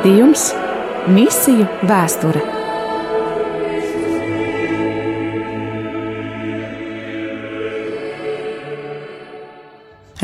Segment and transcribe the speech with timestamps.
[0.00, 0.42] Raidījums
[1.12, 2.40] Misiju vēsture.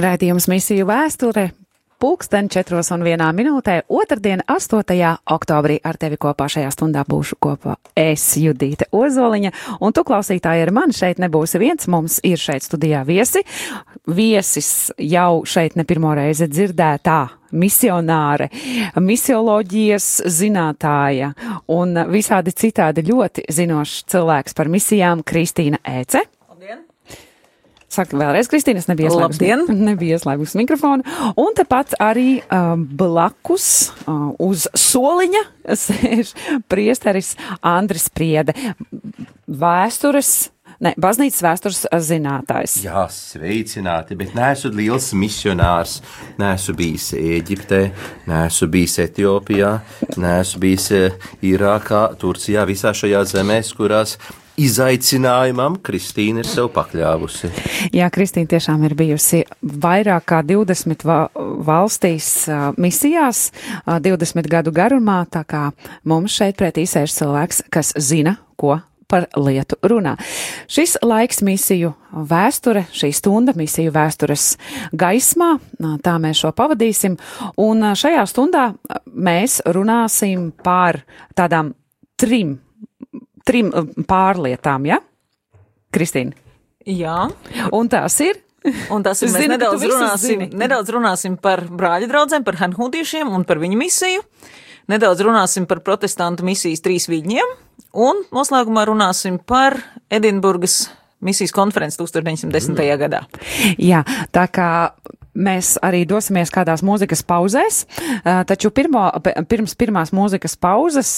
[0.01, 1.51] Raidījums Misiju vēsture
[2.07, 5.09] Pūksteni 4 un 1 minūtē, otrdien, 8.
[5.35, 9.51] oktobrī ar tevi kopā šajā stundā būšu kopā es, Judīte Ozoliņa,
[9.83, 13.43] un tu klausītāji ar mani šeit nebūsi viens, mums ir šeit studijā viesi.
[14.07, 17.19] Viesis jau šeit ne pirmo reizi dzirdētā
[17.59, 18.53] misionāre,
[19.03, 21.33] misioloģijas zinātāja
[21.75, 26.23] un visādi citādi ļoti zinošs cilvēks par misijām Kristīna Ēce.
[27.97, 29.53] Saka vēlreiz, Kristīna, es nebiju ieslēgusi,
[29.91, 31.07] nebiju ieslēgusi mikrofonu.
[31.41, 33.69] Un tepat arī uh, blakus
[34.05, 35.47] uh, uz soliņa
[35.87, 36.35] sēž
[36.71, 38.57] priesteris Andris Priede,
[39.47, 42.75] vēstures Ne, baznīcas vēstures zinātājs.
[42.85, 46.03] Jā, sveicināti, bet neesmu liels misionārs.
[46.37, 47.81] Neesmu bijis Eģiptē,
[48.29, 49.71] neesmu bijis Etiopijā,
[50.21, 50.91] neesmu bijis
[51.49, 54.19] Irākā, Turcijā, visā šajā zemēs, kurās
[54.61, 57.51] izaicinājumam Kristīna ir sev pakļāvusi.
[57.97, 61.07] Jā, Kristīna tiešām ir bijusi vairāk kā 20
[61.67, 62.31] valstīs
[62.81, 63.51] misijās,
[63.87, 65.69] 20 gadu garumā, tā kā
[66.05, 70.17] mums šeit pretī sēž cilvēks, kas zina, ko par lietu runā.
[70.67, 71.93] Šis laiks misiju
[72.27, 74.57] vēsture, šī stunda misiju vēstures
[74.99, 75.53] gaismā,
[76.03, 77.15] tā mēs šo pavadīsim,
[77.63, 78.69] un šajā stundā
[79.15, 81.05] mēs runāsim par
[81.39, 81.75] tādām
[82.19, 82.57] trim
[83.47, 85.01] trim uh, pārlietām, ja?
[85.95, 86.37] Kristīna.
[86.87, 87.27] Jā.
[87.75, 88.43] Un tās ir?
[88.91, 93.47] Un tas ir, mēs zinu, nedaudz runāsim, nedaudz runāsim par brāļu draugiem, par hanhūtiešiem un
[93.47, 94.25] par viņu misiju.
[94.91, 97.55] Nedaudz runāsim par protestantu misijas trīs viļņiem.
[97.97, 99.79] Un noslēgumā runāsim par
[100.13, 100.87] Edinburgas
[101.25, 102.75] misijas konferenci 1910.
[102.75, 102.99] Mm.
[103.01, 103.23] gadā.
[103.83, 104.03] Jā,
[104.35, 104.71] tā kā
[105.37, 107.85] mēs arī dosimies kādās mūzikas pauzēs,
[108.49, 109.09] taču pirmo,
[109.51, 111.13] pirms pirmās mūzikas pauzes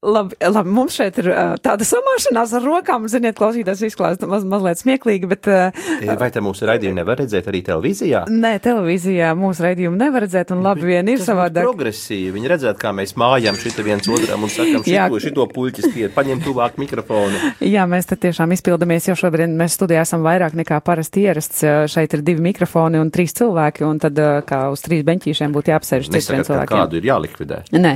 [0.00, 3.02] Labi, labi, mums šeit ir uh, tāda samāšanās ar rokām.
[3.12, 5.44] Ziniet, klausītājs izklāst maz, mazliet smieklīgi, bet.
[5.44, 8.22] Uh, Vai te mūsu raidījumu nevar redzēt arī televīzijā?
[8.32, 11.68] Nē, televīzijā mūsu raidījumu nevar redzēt, un labi vien ir savādāk.
[11.68, 12.32] Progresīvi.
[12.32, 16.40] Viņi redzēt, kā mēs mājam šita viens otram un sakam, šito, šito puļķis tie, paņem
[16.48, 17.52] tuvāk mikrofonu.
[17.60, 21.60] Jā, mēs te tiešām izpildamies, jo šobrīd mēs studijā esam vairāk nekā parasti ierasts.
[21.92, 24.16] Šeit ir divi mikrofoni un trīs cilvēki, un tad
[24.48, 26.72] kā uz trīs beņķīšiem būtu jāapsēž cits viens cilvēks.
[26.72, 27.62] Kādu ir jālikvidē?
[27.76, 27.94] Nē.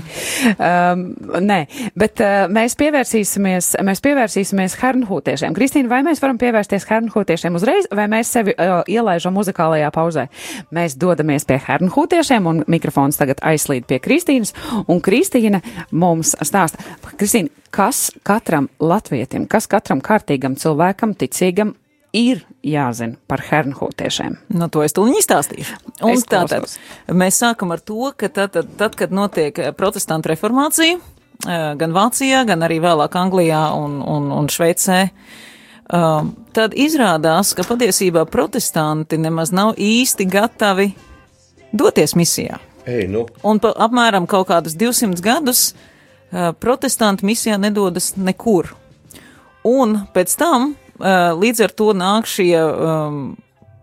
[0.58, 1.08] Um,
[1.40, 1.62] nē.
[1.94, 5.54] Bet uh, mēs pievērsīsimies, mēs pievērsīsimies hernhūtiešiem.
[5.54, 10.26] Kristīna, vai mēs varam pievērsties hernhūtiešiem uzreiz, vai mēs sevi uh, ielaižam muzikālajā pauzē?
[10.74, 14.50] Mēs dodamies pie hernhūtiešiem, un mikrofons tagad aizslīd pie Kristīnas,
[14.90, 15.62] un Kristīna
[15.94, 16.82] mums stāsta.
[17.14, 21.76] Kristīna, kas katram latvietim, kas katram kārtīgam cilvēkam, ticīgam,
[22.14, 24.38] ir jāzina par hernhūtiešiem?
[24.54, 25.78] Nu, to es tūlīt izstāstīšu.
[26.06, 26.70] Un tātad
[27.10, 30.98] mēs sākam ar to, ka tad, tad, tad kad notiek protestantu reformācija,
[31.42, 35.00] gan Vācijā, gan arī vēlāk Anglijā un, un, un Šveicē.
[36.54, 40.92] Tad izrādās, ka patiesībā protestanti nemaz nav īsti gatavi
[41.72, 42.60] doties misijā.
[42.86, 43.26] Ei, nu.
[43.44, 45.66] Un pa apmēram kaut kādus 200 gadus
[46.60, 48.72] protestanti misijā nedodas nekur.
[49.64, 53.22] Un pēc tam līdz ar to nāk šie um,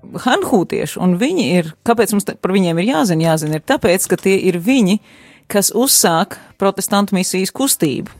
[0.02, 4.38] hanhūtieši, un viņi ir, kāpēc mums par viņiem ir jāzina, jāzina, ir tāpēc, ka tie
[4.50, 8.14] ir viņi, uh, kas uzsāk protestantu misijas kustību.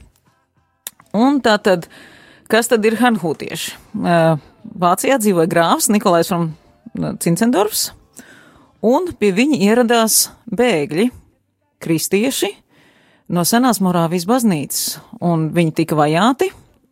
[1.18, 1.88] Un tā tad,
[2.52, 3.74] kas tad ir hanhūtieši?
[4.82, 6.52] Vācijā dzīvoja grāfs Nikolais from
[7.24, 7.90] Cincendorfs,
[8.84, 11.10] un pie viņa ieradās bēgļi,
[11.82, 12.52] kristieši
[13.32, 14.86] no senās Morāvijas baznīcas,
[15.24, 16.52] un viņi tika vajāti,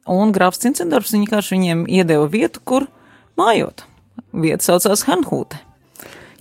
[0.09, 2.87] un grāfs Cincendorfs vienkārši viņiem iedeva vietu, kur
[3.39, 3.85] mājot.
[4.33, 5.59] Vieta saucās Hanhūte.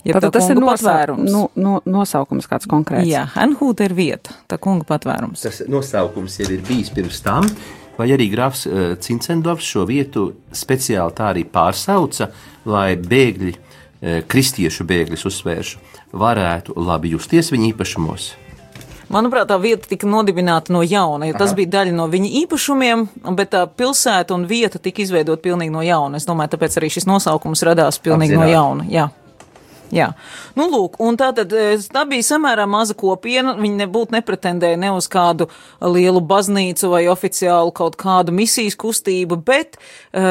[0.07, 1.27] Ja Tātad tas ir patvērums.
[1.31, 3.09] Nu, no, nosaukums kāds konkrēts.
[3.09, 5.43] Jā, Hanhūta ir vieta, tā kunga patvērums.
[5.43, 7.47] Tas nosaukums jau ir bijis pirms tam,
[7.99, 12.29] vai arī grafs uh, Cincendorfs šo vietu speciāli tā arī pārsauca,
[12.69, 18.31] lai bēgļi, uh, kristiešu bēgļus uzsvēršu, varētu labi justies viņa īpašumos.
[19.09, 21.57] Manuprāt, tā vieta tika nodibināta no jauna, jo tas Aha.
[21.57, 26.21] bija daļa no viņa īpašumiem, bet tā pilsēta un vieta tika izveidota pilnīgi no jauna.
[26.21, 28.45] Es domāju, tāpēc arī šis nosaukums radās pilnīgi Apzināt.
[28.45, 28.85] no jauna.
[28.93, 29.07] Jā.
[29.89, 30.11] Jā,
[30.53, 33.55] nu, lūk, un tā tad e, tā bija samērā maza kopiena.
[33.57, 35.47] Viņi nebūtu nepretendēja ne uz kādu
[35.81, 40.21] lielu baznīcu vai oficiālu kaut kādu misijas kustību, bet e,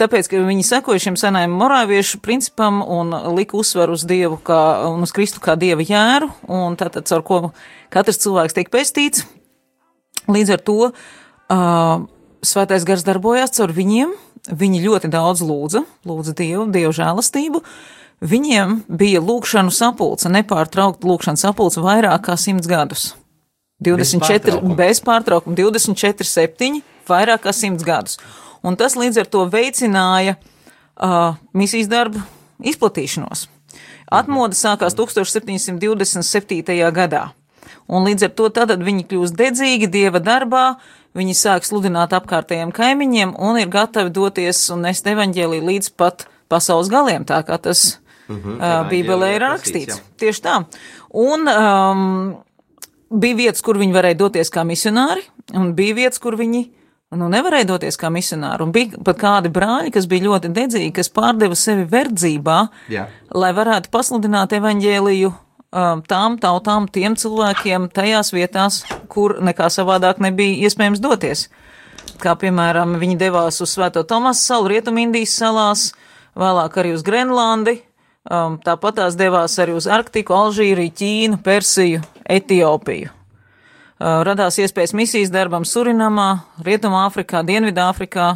[0.00, 5.04] tāpēc, ka viņi sekoja šim senajam morāviešu principam un lika uzsvaru uz Dievu kā, un
[5.04, 7.40] uz Kristu kā Dieva jēru, un tātad, caur ko
[7.92, 9.26] katrs cilvēks tiek pestīts.
[10.32, 12.06] Līdz ar to uh,
[12.40, 14.16] svētais gars darbojās caur viņiem,
[14.48, 17.60] viņi ļoti daudz lūdza, lūdza Dievu, Dievu žēlastību.
[17.60, 23.12] Uh, viņiem bija lūkšanu sapulce, nepārtraukta lūkšanu sapulce vairāk kā simts gadus.
[23.84, 24.76] 24, pārtraukuma.
[24.78, 28.18] bez pārtraukuma, 24, 7, vairāk kā simts gadus.
[28.64, 32.22] Un tas līdz ar to veicināja uh, misijas darbu
[32.64, 33.48] izplatīšanos.
[34.14, 36.76] Atmoda sākās 1727.
[36.94, 37.30] gadā.
[37.88, 40.76] Un līdz ar to tad viņi kļūst dedzīgi dieva darbā,
[41.16, 46.88] viņi sāk sludināt apkārtējiem kaimiņiem un ir gatavi doties un nest evaņģēlī līdz pat pasaules
[46.92, 49.98] galiem, tā kā tas uh, Bībelē ir rakstīts.
[49.98, 50.56] rakstīts, Tieši tā.
[51.24, 52.06] Un um,
[53.20, 55.24] bija vietas, kur viņi varēja doties kā misionāri,
[55.54, 56.64] un bija vietas, kur viņi
[57.14, 58.64] nu, nevarēja doties kā misionāri.
[58.64, 62.58] Un bija pat kādi brāļi, kas bija ļoti dedzīgi, kas pārdeva sevi verdzībā,
[62.92, 63.08] Jā.
[63.34, 68.82] lai varētu pasludināt evaņģēliju um, tām tautām, tiem cilvēkiem tajās vietās,
[69.12, 71.48] kur nekā savādāk nebija iespējams doties.
[72.20, 75.88] Kā piemēram, viņi devās uz Svēto Tomasu salu, Rietumindijas salās,
[76.38, 77.78] vēlāk arī uz Grenlandi,
[78.30, 83.12] um, tāpat tās devās arī uz Arktiku, Alžīriju, Ķīnu, Persiju, Etiopiju.
[83.94, 88.30] Uh, radās iespējas misijas darbam Surinamā, Rietumāfrikā, Dienvidāfrikā,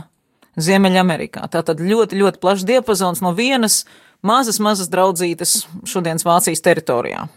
[0.58, 1.48] Ziemeļamerikā.
[1.52, 3.82] Tātad ļoti, ļoti plašs diapazons no vienas
[4.22, 7.28] mazas, mazas draudzītes šodienas Vācijas teritorijā.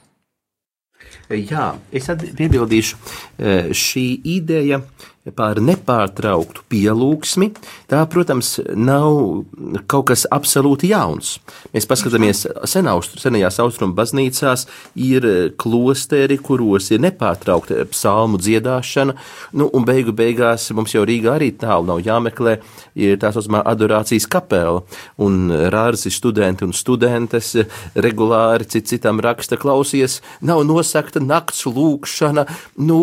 [1.32, 2.98] Jā, es piebildīšu,
[3.40, 4.82] eh, šī ideja
[5.30, 7.52] par nepārtrauktu pielūgsmi,
[7.92, 9.44] tā, protams, nav
[9.92, 11.36] kaut kas absolūti jauns.
[11.76, 14.66] Mēs paskatāmies senaustru, senajās austrumu baznīcās,
[14.98, 15.28] ir
[15.62, 19.16] klosteri, kuros ir nepārtraukta psalmu dziedāšana,
[19.62, 22.58] nu, un beigu beigās mums jau Rīgā arī tālu nav jāmeklē,
[22.98, 24.82] ir tā saucamā adorācijas kapela,
[25.22, 27.54] un rārzi studenti un studentes
[27.94, 32.48] regulāri cit citam raksta klausies, nav nosakta nakts lūkšana,
[32.82, 33.00] nu,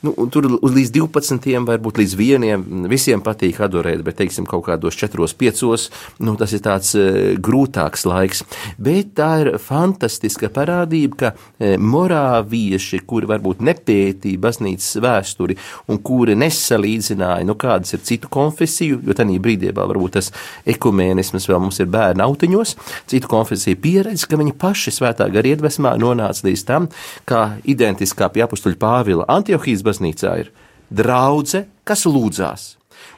[0.00, 5.28] nu tur līdz 12, varbūt līdz vieniem, visiem patīk adorēt, bet, teiksim, kaut kādos 4,
[5.38, 5.88] 5,
[6.24, 8.44] nu, tas ir tāds e, grūtāks laiks.
[8.78, 15.58] Bet tā ir fantastiska parādība, ka e, morāvieši, kuri varbūt nepētīja baznīcas vēsturi
[15.88, 20.30] un kuri nesalīdzināja, nu, kādas ir citu konfesiju, jo tajā brīdī varbūt tas
[20.68, 22.76] ekumēnisms vēl mums ir bērnu autiņos,
[23.10, 26.90] citu konfesiju pieredze, ka viņi paši svētā gara iedvesmā nonāca līdz tam,
[27.28, 30.52] kā identiskā pie apustuļa Pāvila Antiohijas baznīcā ir
[30.90, 32.74] draudze, kas lūdzās.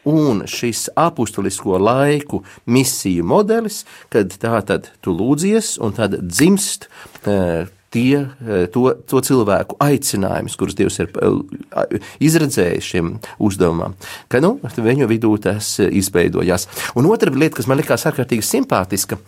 [0.07, 3.83] Un šis apustulisko laiku misiju modelis,
[4.13, 6.87] kad tā tad tu lūdzies un tad dzimst
[7.27, 13.97] eh, tie, eh, to, to cilvēku aicinājums, kurus Dievs ir eh, izredzējis šim uzdevumam,
[14.31, 16.69] ka nu, viņu vidū tas izveidojās.
[16.95, 19.19] Un otra lieta, kas man likās ārkārtīgi simpātiska,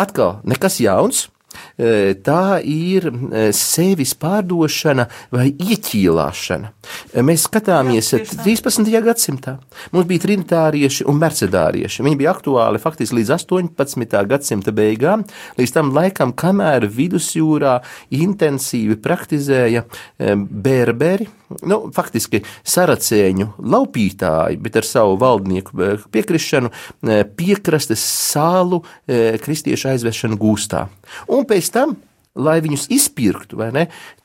[0.00, 1.28] atkal nekas jauns.
[1.80, 6.70] Eh, Tā ir eh, sevis pārdošana vai ieķīlāšana.
[7.14, 8.44] Eh, Mēs skatāmies Jā, tieši tā.
[8.44, 9.00] 13.
[9.06, 9.56] gadsimtā.
[9.94, 12.04] Mums bija trinitārieši un mercedārieši.
[12.06, 14.22] Viņi bija aktuāli faktiski līdz 18.
[14.30, 15.24] gadsimta beigām,
[15.58, 17.78] līdz tam laikam, kamēr vidusjūrā
[18.14, 19.86] intensīvi praktizēja
[20.20, 21.28] berberi,
[21.66, 26.70] nu, faktiski saracēņu laupītāji, bet ar savu valdnieku piekrišanu
[27.38, 30.86] piekrastes salu kristiešu aizvešanu gūstā.
[31.30, 31.96] Un pēc tam
[32.34, 33.58] lai viņus izpirktu,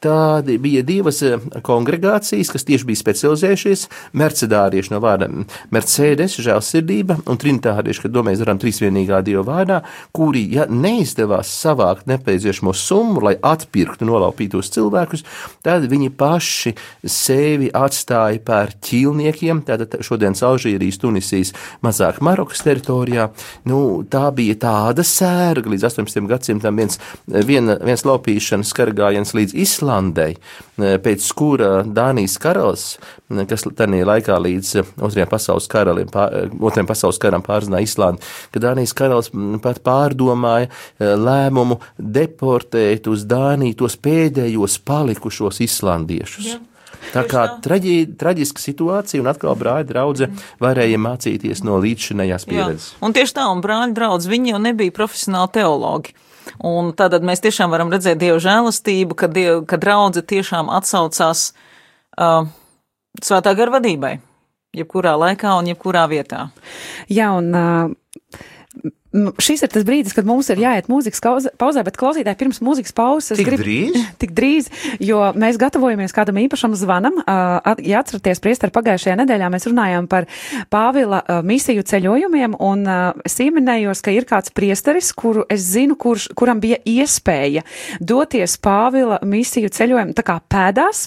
[0.05, 3.85] Tādi bija divas eh, kongregācijas, kas tieši bija specializējušies.
[4.21, 5.29] Mercedārieši no vārda
[5.73, 9.79] Mercedes, žēlsirdība, un trinitārieši, kad domājas varam trīsvienīgā dieva vārdā,
[10.13, 15.25] kuri, ja neizdevās savākt nepieciešamo summu, lai atpirktu nolaupītos cilvēkus,
[15.65, 23.31] tad viņi paši sevi atstāja par ķīlniekiem, tātad šodienas Alžīrijas, Tunisijas, mazāk Marokas teritorijā.
[23.65, 26.29] Nu, tā bija tāda sērga līdz 18.
[26.29, 29.57] gadsimtam viens, viena, viens laupīšanas karagājiens līdz
[29.95, 30.35] Islandei,
[30.75, 32.97] pēc kura Dānijas karalis,
[33.47, 38.21] kas tajā laikā līdz otrajam pasaules, karalim, pār, otrajam pasaules karam pārzināja Islandi,
[38.51, 39.31] ka Dānijas karalis
[39.63, 40.67] pat pārdomāja
[40.99, 46.55] lēmumu deportēt uz Dāniju tos pēdējos palikušos islandiešus.
[46.55, 46.59] Jā.
[47.13, 52.91] Tā kā traģi, traģiska situācija, un atkal brāļa draudzene varēja mācīties no līdzšinējās pieredzes.
[52.95, 53.01] Jā.
[53.05, 56.15] Un tieši tā, un brāļi draudz, viņi jau nebija profesionāli teologi.
[56.65, 61.49] Un tad mēs tiešām varam redzēt Dieva žēlastību, ka, diev, ka draudze tiešām atsaucās
[62.19, 62.47] uh,
[63.23, 64.13] svētā gara vadībai,
[64.77, 66.49] jebkurā laikā un jebkurā vietā.
[67.11, 68.43] Jā, un uh,
[69.41, 71.21] šis ir tas brīdis, kad mums ir jāiet mūzikas
[71.59, 73.31] pauzē, bet klausītāji pirms mūzikas pauzes.
[73.35, 74.05] es Tik gribu- drīz?
[74.21, 74.69] Tik drīz,
[75.03, 77.21] jo mēs gatavojamies kādam īpašam zvanam.
[77.85, 80.27] Ja atceraties, priester, pagājušajā nedēļā mēs runājām par
[80.73, 82.85] Pāvila misiju ceļojumiem, un
[83.25, 87.63] es ieminējos, ka ir kāds priesteris, kuru es zinu, kurš, kuram bija iespēja
[87.99, 91.05] doties Pāvila misiju ceļojumu tā kā pēdās,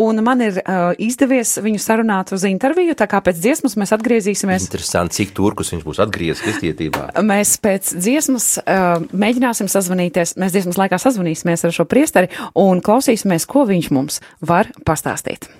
[0.00, 0.60] un man ir
[1.02, 5.84] izdevies viņu sarunāt uz interviju, tā kā pēc dziesmas mēs atgriezīsimies Interesanti, cik turkus viņš
[5.86, 7.08] būs atgriezis kristietībā.
[7.26, 12.80] Mēs mēs pēc dziesmas uh, mēģināsim sazvanīties, mēs dziesmas laikā sazvanīsimies ar šo priesteri un
[12.84, 15.50] klausīsimies, ko viņš mums var pastāstīt.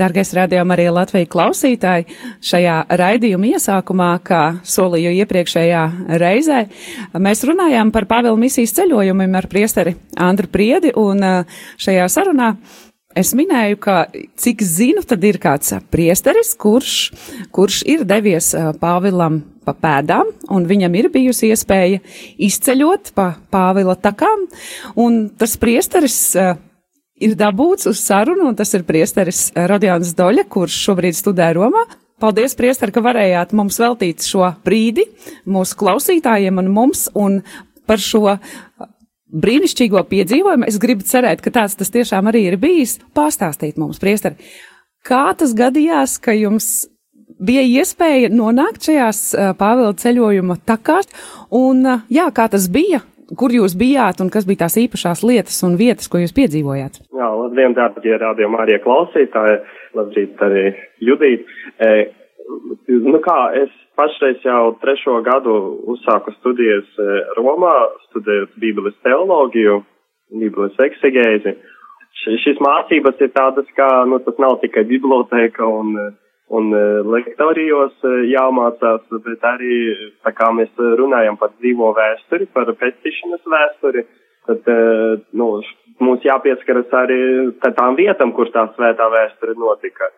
[0.00, 2.06] Dargais rādījuma arī Latvija klausītāji,
[2.46, 5.82] šajā raidījuma iesākumā, kā solīju iepriekšējā
[6.20, 6.62] reizē,
[7.20, 12.54] mēs runājām par Pāvila misijas ceļojumiem ar priesteri Andru Priedi, un uh, šajā sarunā
[13.18, 13.98] es minēju, ka
[14.40, 16.96] cik zinu, tad ir kāds priesteris, kurš,
[17.52, 22.00] kurš ir devies uh, Pāvilam pa pēdām, un viņam ir bijusi iespēja
[22.40, 24.48] izceļot pa Pāvila takām,
[24.96, 26.56] un tas priesteris uh,
[27.20, 31.84] ir dabūts uz sarunu, un tas ir priesteris Rodions Doļa, kurš šobrīd studē Romā.
[32.20, 35.06] Paldies, priester, ka varējāt mums veltīt šo brīdi
[35.48, 37.40] mūsu klausītājiem un mums, un
[37.88, 38.36] par šo
[39.30, 40.68] brīnišķīgo piedzīvojumu.
[40.68, 42.98] Es gribu cerēt, ka tāds tas tiešām arī ir bijis.
[43.16, 44.36] Pastāstīt mums, priesteri,
[45.06, 46.88] kā tas gadījās, ka jums
[47.40, 49.22] bija iespēja nonākt šajās
[49.56, 51.08] Pāvila ceļojuma takās,
[51.56, 53.00] un jā, kā tas bija,
[53.38, 57.00] kur jūs bijāt un kas bija tās īpašās lietas un vietas, ko jūs piedzīvojāt?
[57.16, 59.60] Jā, labdien, darbie rādījumā arī klausītāji,
[59.98, 60.64] labrīt arī
[61.04, 61.46] Judīt.
[61.78, 61.90] E,
[62.88, 65.56] nu kā, es pašreiz jau trešo gadu
[65.94, 67.74] uzsāku studijas e, Romā,
[68.10, 69.82] studējot Bībeles teoloģiju,
[70.40, 71.56] Bībeles eksegēzi.
[72.20, 76.10] Šīs mācības ir tādas, kā, nu, tas nav tikai biblioteka un uh,
[76.50, 79.74] un e, lektorijos e, jāmācās, bet arī,
[80.26, 84.02] tā kā mēs runājam par dzīvo vēsturi, par pēctišanas vēsturi,
[84.48, 85.50] tad, e, nu,
[86.02, 87.20] mums jāpieskaras arī
[87.62, 90.10] tām vietām, kur tā svētā vēsture notika.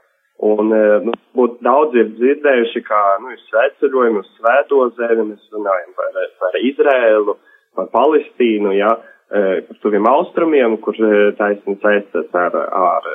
[0.42, 0.72] Un,
[1.06, 6.16] nu, būtu daudz ir dzirdējuši, kā, nu, ir svētceļojumi uz svēto zemi, mēs runājam par,
[6.40, 7.36] par Izrēlu,
[7.78, 8.90] par Palestīnu, jā,
[9.30, 10.98] par tuviem austrumiem, kur
[11.38, 13.06] taisni saistas ar, ar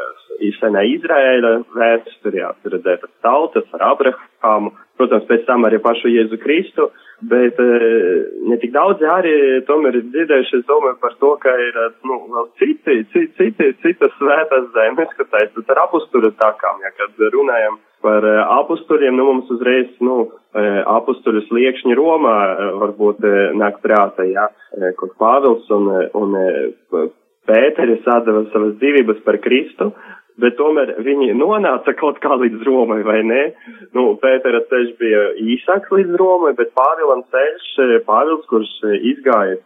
[0.59, 6.89] senā Izraēla vēsturi, tur redzētas tautas ar Abrahāmu, protams, pēc tam arī pašu Jēzu Kristu,
[7.29, 7.57] bet
[8.49, 9.33] ne tik daudz arī
[9.67, 14.69] tomēr ir dzirdējuši, es domāju par to, ka ir, nu, vēl citi, citi, citas svētas
[14.75, 18.25] zemes, kas saistas ar apustuļu takām, ja, kad runājam par
[18.61, 20.27] apustuļiem, nu, mums uzreiz, nu,
[20.97, 22.35] apustuļu sliekšņi Romā
[22.83, 23.25] varbūt
[23.57, 24.49] nāk prātā, ja,
[24.99, 26.37] kur Pāvils un, un
[27.47, 29.91] Pēteris atdeva savas dzīvības par Kristu,
[30.41, 33.41] bet tomēr viņi nonāca kaut kā līdz Romai, vai ne?
[33.97, 35.23] Nu, Pētera ceļš bija
[35.55, 37.67] īsāks līdz Romai, bet Pāvilam ceļš,
[38.07, 38.73] Pāvils, kurš
[39.13, 39.65] izgājis,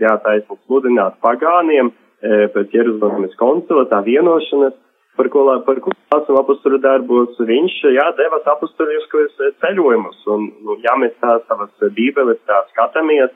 [0.00, 4.74] jā, taisnīgi sludināt pagāniem pēc Jeruzalemes koncila, tā vienošanas,
[5.16, 10.96] par ko, par ko lasam apusturu darbos, viņš, jā, devas apustuļiskos ceļojumus, un, nu, ja
[11.00, 13.34] mēs tā savas bībeles tā skatāmies,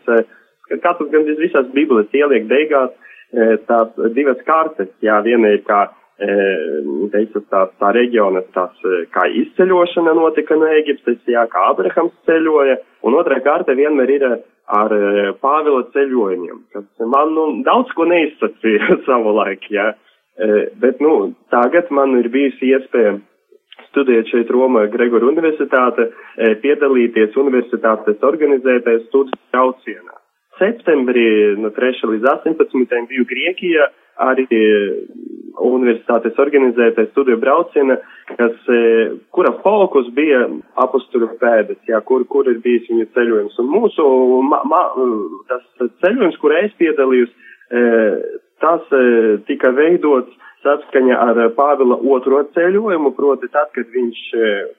[0.70, 2.92] katrs gan visās bībeles ieliek beigās,
[3.68, 5.86] tās divas kartes, jā, viena ir kā
[6.20, 8.76] teicu, tā, tā reģiona tās,
[9.14, 12.76] kā izceļošana notika no Eģiptes, jā, kā Abrahams ceļoja,
[13.08, 14.94] un otrā kārta vienmēr ir ar
[15.40, 19.90] Pāvila ceļojumiem, kas man, nu, daudz ko neizsacīja savu laiku, jā,
[20.82, 23.16] bet, nu, tagad man ir bijusi iespēja
[23.90, 26.10] studēt šeit Romā Gregoru universitāte,
[26.62, 30.16] piedalīties universitātes organizētajā studiju braucienā.
[30.60, 32.04] Septembrī no 3.
[32.12, 33.06] līdz 18.
[33.08, 33.88] biju Griekijā,
[34.20, 34.44] arī
[35.58, 37.96] universitātes organizētais studiju brauciena,
[38.36, 38.80] kas, e,
[39.34, 40.44] kura fokus bija
[40.82, 43.58] apusturu pēdas, jā, kur, kur ir bijis viņa ceļojums.
[43.62, 44.06] Un mūsu,
[44.46, 44.82] ma, ma,
[45.50, 47.32] tas ceļojums, kur es piedalījos,
[47.70, 47.82] e,
[48.62, 49.02] tas e,
[49.48, 54.18] tika veidots saskaņa ar Pāvila otro ceļojumu, proti tad, kad viņš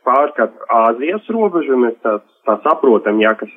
[0.06, 3.56] pārkat Āzijas robežu, mēs tā, tā saprotam, jā, kas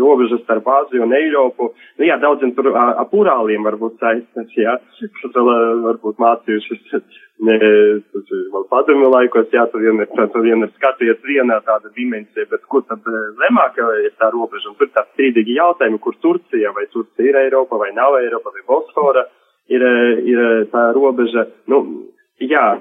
[0.00, 1.70] robežas starp Āziju un Eiropu.
[1.98, 4.76] Nu, jā, daudziem tur ap Urāliem varbūt saistas, jā,
[5.20, 5.50] kas vēl
[5.84, 7.58] varbūt mācījušies, ne,
[8.54, 13.04] vēl padomju laikos, jā, tu vienmēr, tu vienmēr skaties vienā tāda dimensija, bet kur tad
[13.42, 17.80] zemāk ir tā robeža, un tur tā strīdīgi jautājumi, kur Turcija, vai Turcija ir Eiropa,
[17.80, 19.28] vai nav Eiropa, vai Bosfora,
[19.72, 19.86] ir,
[20.26, 21.84] ir tā robeža, nu,
[22.42, 22.74] jā,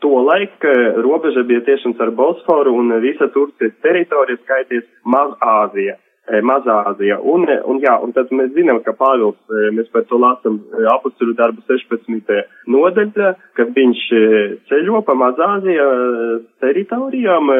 [0.00, 0.70] To laika
[1.04, 5.98] robeža bija tiešām ar Bosforu un visa Turcijas teritorija skaities Mazāzija.
[6.46, 7.18] Mazāzija.
[7.26, 9.38] Un, un, jā, un tad mēs zinām, ka Pāvils,
[9.76, 10.60] mēs par to lasam
[10.94, 12.40] apakstuļu darbu 16.
[12.70, 14.06] nodaļā, ka viņš
[14.70, 15.90] ceļo pa Mazāzija
[16.62, 17.52] teritorijām,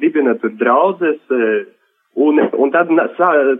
[0.00, 1.20] dibina tur draudzes,
[2.14, 2.90] Un, un tad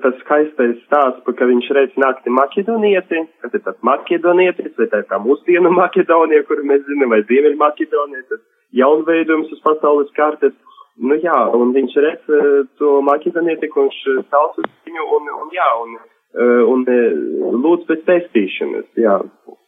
[0.02, 5.08] tas skaistais stāsts, ka viņš redz nakti makedonieti, kas ir tas makedonietis, vai tā ir
[5.10, 8.44] tā mūsdienu Makedonija, kuru mēs zinām, vai Ziemeļ Makedonija, tas
[8.78, 10.54] jaunveidojums uz pasaules kartes.
[11.02, 13.96] Nu jā, un viņš redz uh, to makedonieti, kurš
[14.30, 19.18] sauc uz viņu, un, un jā, un, uh, un uh, lūdz pēc pestīšanas, jā.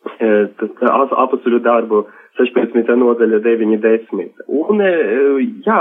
[0.07, 2.05] Uh, tas apasuļu darbu
[2.39, 2.95] 16.
[3.01, 4.45] nodaļa 9.10.
[4.47, 4.85] Un,
[5.67, 5.81] jā,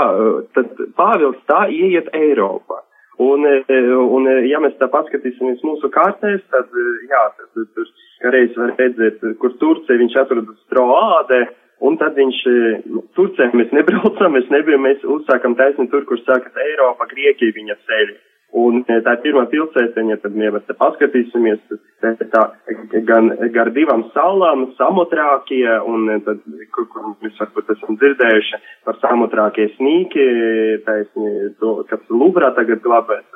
[0.56, 2.80] tad Pāvils tā ieiet Eiropā.
[3.18, 8.32] Un, e, un, e, ja mēs tā paskatīsimies mūsu kārtēs, tad, e, jā, tad tur
[8.34, 11.46] reiz var redzēt, kur Turcija viņš atrodas Troādē,
[11.84, 12.38] un tad viņš,
[13.18, 18.16] Turcijā mēs nebraucam, mēs nebijam, mēs uzsākam taisni tur, kur sākas Eiropa, Griekija viņa ceļi.
[18.56, 21.58] Un tā ir pirmā pilsētiņa, tad ja mēs te paskatīsimies,
[22.00, 22.42] tā, tā
[23.08, 29.66] gan gar divām salām, samotrākie, un tad, kur, kur mēs varbūt esam dzirdējuši par samotrākie
[29.74, 30.28] snīki,
[30.86, 33.26] taisni, to, kas Luvrā tagad glabēs,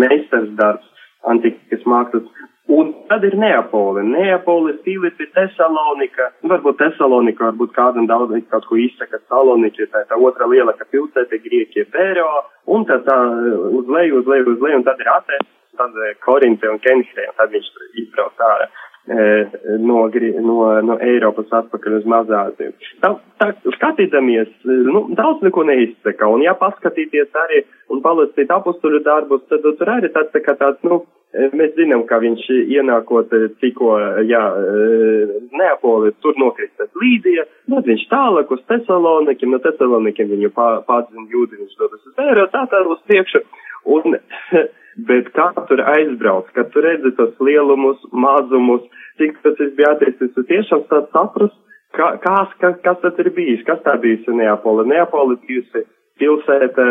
[0.00, 0.86] meistars darbs,
[1.28, 2.30] antikas mākslas,
[2.68, 9.18] Un tad ir Neapole, Neapole, Filipi, Tesalonika, varbūt Tesalonika, varbūt kādam daudz kaut ko izsaka,
[9.28, 12.28] Salonika, tā ir tā otra lielākā pilsēta, Grieķija, Pēro,
[12.70, 13.16] un tad tā
[13.80, 17.26] uz leju, uz leju, uz leju, un tad ir Atēns, tad eh, Korinte un Kenhē,
[17.32, 17.70] un tad viņš
[18.04, 20.04] izbrauc ārā eh, no,
[20.46, 22.74] no, no Eiropas atpakaļ uz Mazāziju.
[23.02, 29.48] Tā, tā skatīdamies, nu, daudz neko neizsaka, un ja paskatīties arī un palasīt apustuļu darbus,
[29.48, 32.42] tad tur arī tāds, tā kā tāds, nu, Mēs zinām, ka viņš
[32.74, 33.30] ienākot
[33.62, 33.92] tikko,
[34.26, 34.40] jā,
[35.54, 41.76] Neapoli, tur nokristas Līdija, tad viņš tālāk uz Tesalonikiem, no Tesalonikiem viņu pārzina jūdi, viņš
[41.78, 43.44] dodas uz Vēro, tā tā uz priekšu.
[43.94, 44.16] Un,
[45.10, 48.82] bet kā tur aizbrauc, kad tu redzi tos lielumus, mazumus,
[49.22, 51.54] cik tas viss bija attīstīts, tu tiešām saprast,
[51.94, 54.88] kā, kas, kas, kas tas ir bijis, kas tā bijusi Neapoli.
[54.90, 55.84] Neapoli bijusi
[56.18, 56.88] pilsēta,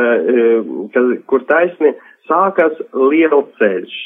[1.27, 1.91] kur taisni
[2.31, 3.99] sākas lielceļš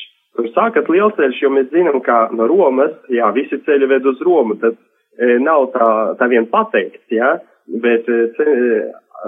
[0.53, 4.77] sākat lielceļš, jo mēs zinām, ka no Romas, jā, visi ceļi ved uz Romu, tad
[5.17, 7.37] e, nav tā, tā vien pateikts, jā,
[7.83, 8.57] bet e, ce,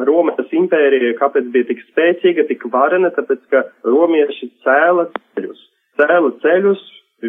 [0.07, 5.61] Romas impērija, kāpēc bija tik spēcīga, tik varena, tāpēc, ka romieši cēla ceļus.
[5.95, 6.81] Cēla ceļus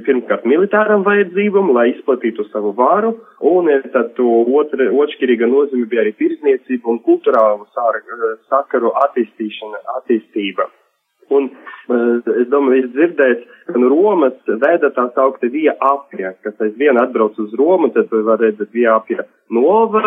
[0.06, 3.14] pirmkārt militāram vajadzībam, lai izplatītu savu varu,
[3.52, 7.68] un e, tad otra, otršķirīga nozīme bija arī tirzniecība un kulturālu
[8.50, 10.66] sakaru attīstīšana, attīstība.
[11.36, 11.48] Un
[11.94, 17.38] es domāju, ir dzirdēts, ka no Romas veda tā saukta Via Apja, kas aizvien atbrauc
[17.42, 20.02] uz Romu, tad var redzēt Via Apja Nova,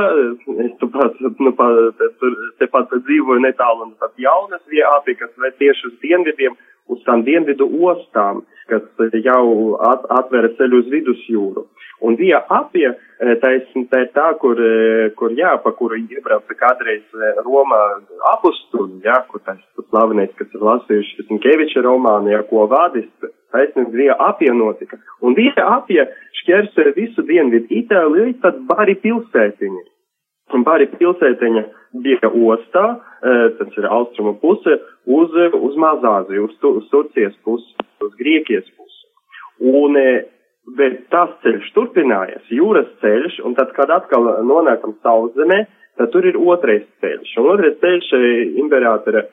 [0.65, 5.15] es tu pat, nu, pat, tur, te pat dzīvoju netālu un pat jaunas Via Apja,
[5.21, 6.57] kas ved tieši uz dienvidiem,
[6.89, 8.85] uz tām dienvidu ostām, kas
[9.25, 11.65] jau at, atvēra ceļu uz vidusjūru.
[12.05, 12.87] Un Vija apie,
[13.41, 14.59] taisn, tā ir tā, kur,
[15.19, 17.03] kur jā, pa kuru iebrauca kādreiz
[17.43, 17.79] Roma
[18.35, 23.09] apustuļi, jā, kur tas slavenais, kas ir lasījuši Sinkeviča romānu, jā, ko vādis,
[23.51, 25.01] taisnība Vija apie notika.
[25.19, 26.05] Un Vija apie
[26.43, 29.83] šķērso visu dienvidu Itāliju, tad bari pilsētiņi.
[30.55, 32.85] Un bari pilsētiņa bija ostā,
[33.59, 37.73] tas ir austrumu puse, uz, uz Mazāziju, uz, uz Turcijas pusi,
[38.05, 39.01] uz Grieķijas pusi.
[39.59, 39.97] Un
[40.77, 45.63] bet tas ceļš turpinājas, jūras ceļš, un tad, kad atkal nonākam sauszemē,
[45.99, 47.35] tad tur ir otrais ceļš.
[47.41, 48.13] Un otrais ceļš
[48.61, 49.25] imperatora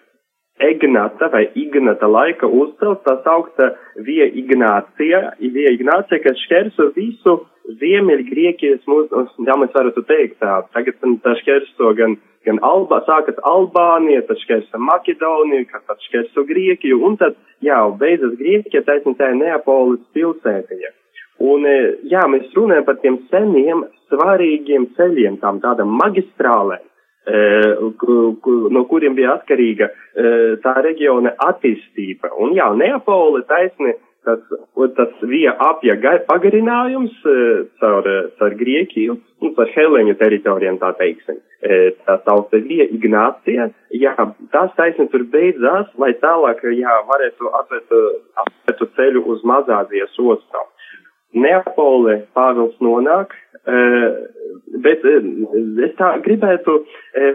[0.57, 3.75] Egnata vai Ignata laika uzcelt tā saukta
[4.07, 7.43] Via Ignācija, Via Ignācija, kas šķērso visu
[7.81, 14.23] Ziemeļgrieķijas mūsu, jā, mēs varētu teikt tā, tagad tā šķērso gan, gan Alba, sākas Albānija,
[14.29, 20.05] tad šķērso Makedoniju, tad šķērso Grieķiju, un tad, jā, beidzas Grieķija, taisnība tā ir Neapolis
[20.15, 20.93] pilsētiņa.
[21.47, 21.67] Un,
[22.09, 26.85] jā, mēs runājam par tiem seniem, svarīgiem ceļiem, tām tādām magistrālēm,
[28.73, 29.91] no kuriem bija atkarīga
[30.63, 32.31] tā reģiona attīstība.
[32.41, 34.43] Un jā, Neapole taisni, tas,
[34.99, 35.97] tas bija apja
[36.29, 37.15] pagarinājums
[37.81, 38.09] caur,
[38.39, 41.41] caur Grieķiju un caur Helēņu teritorijām, tā teiksim.
[42.07, 43.71] Tā saucas bija Ignācija.
[43.97, 44.15] Jā,
[44.55, 47.99] tās taisni tur beidzās, lai tālāk, jā, varētu atvērt,
[48.45, 50.69] atvērt ceļu uz Mazāzijas ostām.
[51.37, 53.35] Neapole Pāvils nonāk,
[54.85, 56.79] bet es tā gribētu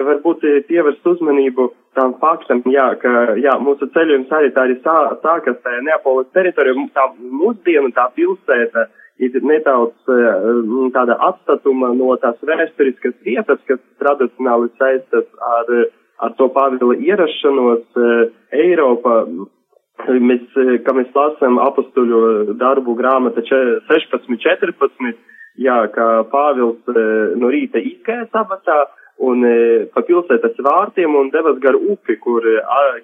[0.07, 5.59] varbūt pievērst uzmanību tam faktam, jā, ka, jā, mūsu ceļojums arī tā arī sā, sākas
[5.65, 8.87] tajā Neapolis teritorijā, tā mūsdienu tā pilsēta
[9.21, 10.11] ir nedaudz
[10.95, 15.27] tāda atstatuma no tās vēsturiskas vietas, kas tradicionāli saistas
[15.57, 15.73] ar,
[16.25, 17.99] ar to Pāvila ierašanos
[18.55, 19.25] Eiropa
[20.07, 20.47] mēs,
[20.85, 25.19] kā mēs lasām apustuļu darbu grāmata 16, 14,
[25.61, 26.95] jā, ka Pāvils
[27.37, 28.79] no rīta izgāja sabatā
[29.21, 29.45] un
[29.93, 32.45] pa pilsētas vārtiem un devas gar upi, kur,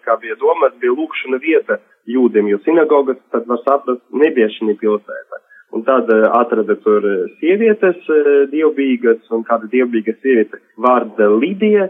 [0.06, 5.44] kā bija domāts, bija lūkšana vieta jūdiem, jo sinagogas, tad var saprast, nebija šī pilsēta.
[5.76, 7.04] Un tad atrada tur
[7.42, 8.06] sievietes
[8.54, 11.90] dievbīgas, un kāda dievbīga sieviete vārda Lidija,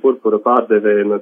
[0.00, 1.20] purpura pārdevēja no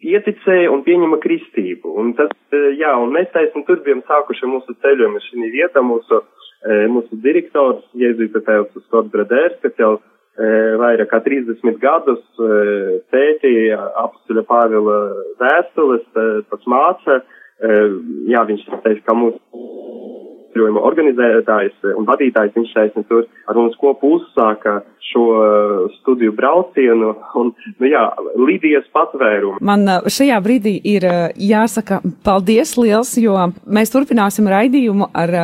[0.00, 1.94] ieticēja un pieņema kristību.
[2.00, 6.22] Un tas, e, jā, un mēs taisam tur bijām sākuši mūsu ceļojumu šī vieta, mūsu,
[6.64, 10.00] e, mūsu direktors, Jēzus Tēvs Skots Bradērs, kas jau e,
[10.80, 12.22] vairāk kā 30 gadus
[13.12, 14.98] pētīja apstuļa Pāvila
[15.40, 17.20] vēstules, tas māca,
[18.30, 19.40] jā, viņš teica, ka mūsu
[20.54, 27.14] ceļojuma organizētājs un vadītājs, viņš taisni tur ar mums kopu uzsāka šo uh, studiju braucienu
[27.40, 28.02] un, nu jā,
[28.38, 29.58] Lidijas patvērumu.
[29.64, 31.06] Man uh, šajā brīdī ir
[31.40, 33.36] jāsaka paldies liels, jo
[33.66, 35.34] mēs turpināsim raidījumu ar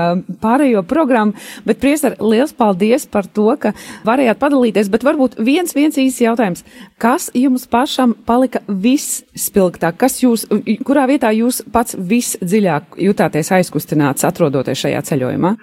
[0.42, 3.73] pārējo programmu, bet priesar, liels paldies par to, ka
[4.07, 6.64] varējāt padalīties, bet varbūt viens, viens īsts jautājums.
[7.03, 9.99] Kas jums pašam palika visspilgtāk?
[10.01, 10.47] Kas jūs,
[10.87, 15.57] kurā vietā jūs pats visdziļāk jutāties aizkustināts atrodoties šajā ceļojumā?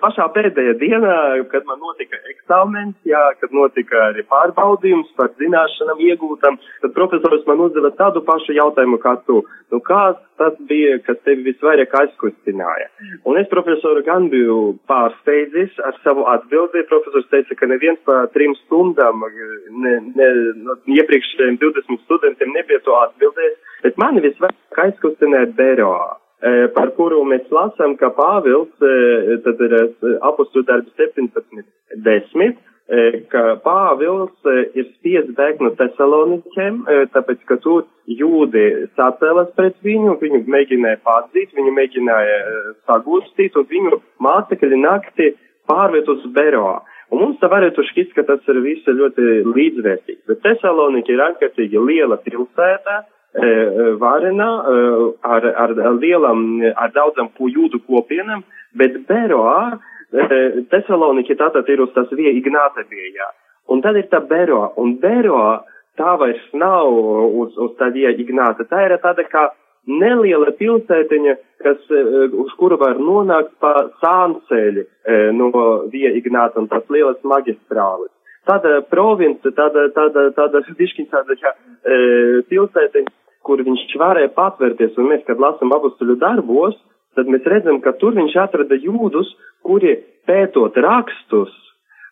[0.00, 1.14] pašā pēdējā dienā,
[1.52, 7.62] kad man notika eksāmens, jā, kad notika arī pārbaudījums par zināšanām iegūtam, tad profesors man
[7.66, 9.42] uzdeva tādu pašu jautājumu kā tu.
[9.72, 12.88] Nu, kāds tas bija, kas tevi visvairāk aizkustināja?
[13.28, 16.86] Un es profesoru gan biju pārsteidzis ar savu atbildi.
[16.88, 19.26] Profesors teica, ka neviens pa trim stundām,
[19.84, 20.30] ne, ne,
[20.62, 26.16] no iepriekšējiem 20 studentiem nebija to atbildējis, bet mani visvairāk aizkustināja Beroā.
[26.38, 29.84] E, par kuru mēs lasām, ka Pāvils, e, tad ir e,
[30.28, 31.64] apustu darbi 17,
[32.04, 32.60] 10,
[33.28, 36.78] ka Pāvils ir spiests bēgt no Tesaloniķiem,
[37.12, 38.62] tāpēc, ka tur jūdi
[38.96, 42.38] sacēlas pret viņu, viņu mēģināja pārdzīt, viņu mēģināja
[42.88, 45.34] sagūstīt, un viņu mācekļi nakti
[45.68, 46.78] pārviet uz Beroā.
[47.12, 51.84] Un mums tā varētu šķist, ka tas ir viss ļoti līdzvērtīgi, bet Tesaloniki ir ārkārtīgi
[51.90, 54.76] liela pilsēta, E, e, Vārenā e,
[55.22, 58.42] ar, ar lielam, ar daudzam jūdu kopienam,
[58.74, 59.78] bet Beroā,
[60.72, 63.28] Tesaloniki tātad ir uz tas vie Ignāta viejā.
[63.68, 65.60] Un tad ir tā Beroā, un Beroā
[66.00, 69.50] tā vairs nav uz, uz tā vie Ignāta, tā ir tāda kā
[69.84, 71.84] neliela pilsētiņa, kas,
[72.32, 74.86] uz kuru var nonākt pa sānceļi
[75.36, 75.52] no
[75.92, 78.12] vie Ignāta un tās lielas magistrāles
[78.48, 81.98] tāda province, tāda, tāda, tāda, diškiņ tāda, jā, e,
[82.50, 83.14] pilsētiņa,
[83.46, 86.76] kur viņš varēja patvērties, un mēs, kad lasam apustuļu darbos,
[87.16, 89.30] tad mēs redzam, ka tur viņš atrada jūdus,
[89.66, 89.96] kuri
[90.28, 91.54] pētot rakstus,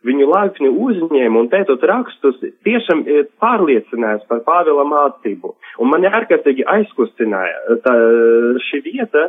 [0.06, 3.02] viņu laipni uzņēma un pētot rakstus, tiešām
[3.42, 5.54] pārliecinājās par Pāvila mācību.
[5.82, 7.94] Un man ārkārtīgi aizkustināja tā,
[8.68, 9.28] šī vieta,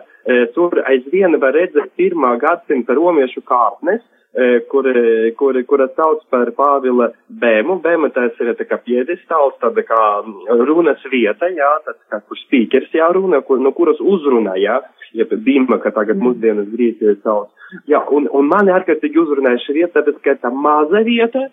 [0.56, 4.04] tur aizvien var redzēt pirmā gadsimta romiešu kārtnes,
[4.70, 4.88] kur,
[5.38, 7.10] kur, kura sauc par Pāvila
[7.42, 7.80] bēmu.
[7.84, 10.02] Bēma tas ir tā kā piedestāls, tāda kā
[10.68, 14.80] runas vieta, jā, tāds kā kur spīkers jārunā, kur, no kuras uzrunā, jā,
[15.18, 17.50] jeb bīma, ka tagad mūsdienas grīķi sauc.
[17.90, 21.48] Jā, un, un mani ārkārtīgi uzrunāja šī vieta, tāpēc, ka tā maza vieta,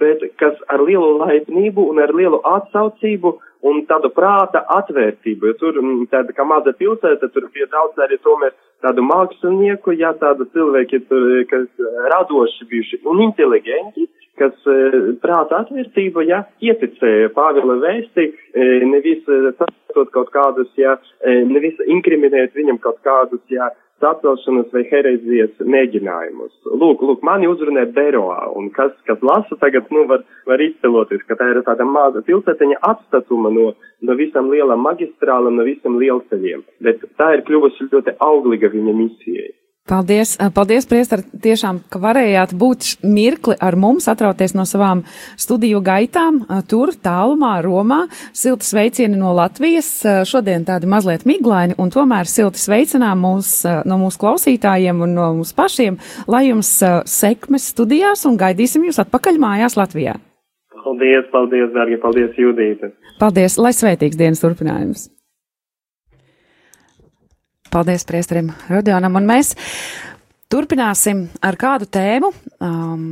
[0.00, 3.34] bet kas ar lielu laipnību un ar lielu atsaucību
[3.66, 8.18] un tādu prāta atvērtību, jo tur mm, tāda kā maza pilsēta, tur bija daudz arī
[8.22, 11.66] tomēr tādu mākslinieku, jā, tādu cilvēki, tur, kas
[12.12, 14.06] radoši bijuši un inteliģenti,
[14.38, 14.54] kas
[15.22, 18.28] prāta atvērtība, jā, ieticēja Pāvila vēsti,
[18.86, 20.94] nevis saskatot kaut kādus, jā,
[21.50, 26.52] nevis inkriminēt viņam kaut kādus, jā, sacelšanas vai herezijas mēģinājumus.
[26.80, 31.38] Lūk, lūk, mani uzrunē Beroā, un kas, kas lasa tagad, nu, var, var izceloties, ka
[31.38, 37.02] tā ir tāda maza pilsētiņa atstatuma no, no visam lielam magistrālam, no visam lielceļiem, bet
[37.20, 39.50] tā ir kļuvusi ļoti auglīga viņa misijai.
[39.88, 45.00] Paldies, paldies, priestar, tiešām, ka varējāt būt mirkli ar mums, atrauties no savām
[45.40, 48.02] studiju gaitām, tur tālumā, Romā.
[48.36, 49.88] Silti sveicieni no Latvijas,
[50.28, 53.54] šodien tādi mazliet miglaini, un tomēr silti sveicinām mūs,
[53.88, 55.96] no mūsu klausītājiem un no mūsu pašiem,
[56.28, 56.76] lai jums
[57.08, 60.18] sekmes studijās un gaidīsim jūs atpakaļ mājās Latvijā.
[60.84, 62.92] Paldies, paldies, dārgie, paldies, Judīte.
[63.20, 65.08] Paldies, lai svētīgs dienas turpinājums.
[67.72, 69.54] Paldies, priesterim Rodionam, un mēs
[70.52, 72.32] turpināsim ar kādu tēmu.
[72.64, 73.10] Um,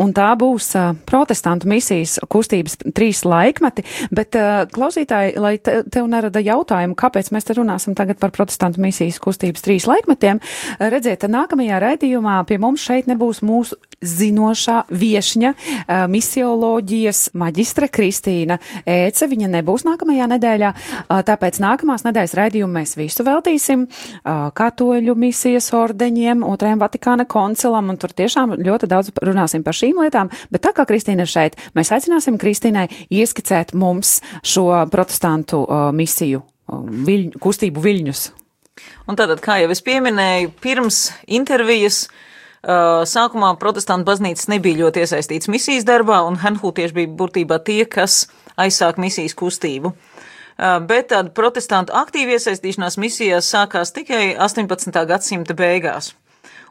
[0.00, 6.06] Un tā būs uh, protestantu misijas kustības trīs laikmeti, bet uh, klausītāji, lai te, tev
[6.08, 10.40] nerada jautājumu, kāpēc mēs te runāsim tagad par protestantu misijas kustības trīs laikmetiem,
[10.80, 19.28] redziet, nākamajā raidījumā pie mums šeit nebūs mūsu zinošā viešņa, uh, misioloģijas maģistra Kristīna Ēce,
[19.30, 25.70] viņa nebūs nākamajā nedēļā, uh, tāpēc nākamās nedēļas raidījumu mēs visu veltīsim uh, katoļu misijas
[25.78, 30.74] ordeņiem, otrajam Vatikāna koncilam, un tur tiešām ļoti daudz runāsim par šīm lietām, bet tā
[30.76, 35.62] kā Kristīna ir šeit, mēs aicināsim Kristīnai ieskicēt mums šo protestantu
[35.94, 36.42] misiju,
[37.06, 38.26] viļ, kustību viļņus.
[39.10, 42.28] Un tātad, kā jau es pieminēju, pirms intervijas uh,
[42.62, 48.26] sākumā protestantu baznīcas nebija ļoti iesaistīts misijas darbā, un henhūtieši bija burtībā tie, kas
[48.60, 49.92] aizsāk misijas kustību.
[49.92, 50.12] Uh,
[50.86, 54.92] bet tāda protestantu aktīva iesaistīšanās misijās sākās tikai 18.
[55.08, 56.12] gadsimta beigās.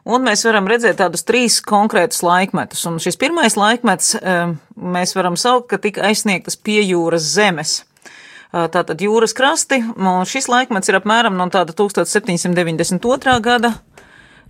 [0.02, 2.82] Un mēs varam redzēt tādus trīs konkrētus laikmetus.
[2.90, 4.16] Un šis pirmais laikmets
[4.74, 7.82] mēs varam saukt, ka tika aizsniegtas pie jūras zemes.
[8.52, 9.78] Tātad jūras krasti,
[10.28, 13.38] šis laikmets ir apmēram no tāda 1792.
[13.46, 13.76] gada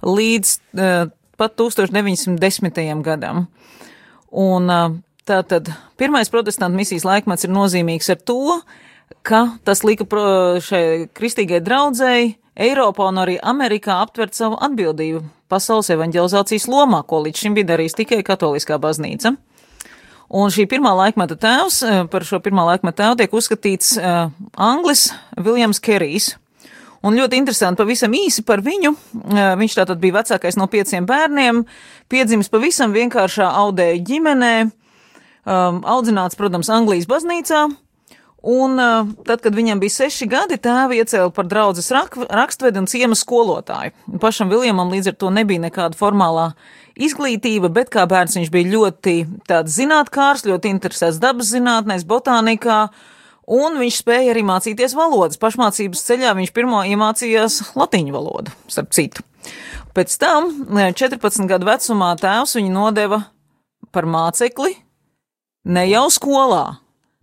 [0.02, 0.57] līdz
[1.42, 3.02] pat 1910.
[3.02, 3.48] gadam.
[4.33, 4.70] Un
[5.28, 5.68] tātad
[6.00, 8.61] pirmais protestantu misijas laikmets ir nozīmīgs ar to,
[9.26, 10.07] ka tas lika
[10.62, 17.44] šai kristīgai draudzēji Eiropā un arī Amerikā aptvert savu atbildību pasaules evanģelizācijas lomā, ko līdz
[17.44, 19.35] šim bija darījis tikai katoliskā baznīca.
[20.33, 25.81] Un šī pirmā laikmeta tēvs, par šo pirmā laikmeta tēvu tiek uzskatīts uh, Anglis Viljams
[25.85, 26.31] Kerijs.
[27.02, 28.94] Un ļoti interesanti, pavisam īsi par viņu.
[28.94, 31.64] Uh, viņš tātad bija vecākais no pieciem bērniem,
[32.12, 37.66] piedzimis pavisam vienkāršā audēja ģimenē, um, audzināts, protams, Anglijas baznīcā,
[38.42, 42.88] Un uh, tad, kad viņam bija seši gadi, tēvi iecēla par draudzes rak rakstvedi un
[42.90, 43.94] ciema skolotāju.
[44.18, 46.48] Pašam Viljamam līdz ar to nebija nekāda formālā
[46.98, 49.14] izglītība, bet kā bērns viņš bija ļoti
[49.46, 52.88] tāds zinātkārs, ļoti interesēts dabas zinātnēs, botānikā,
[53.46, 55.40] un viņš spēja arī mācīties valodas.
[55.42, 59.24] Pašmācības ceļā viņš pirmo iemācījās latīņu valodu, starp citu.
[59.92, 63.24] Pēc tam, 14 gadu vecumā, tēvs viņu nodeva
[63.92, 64.76] par mācekli
[65.68, 66.64] ne jau skolā,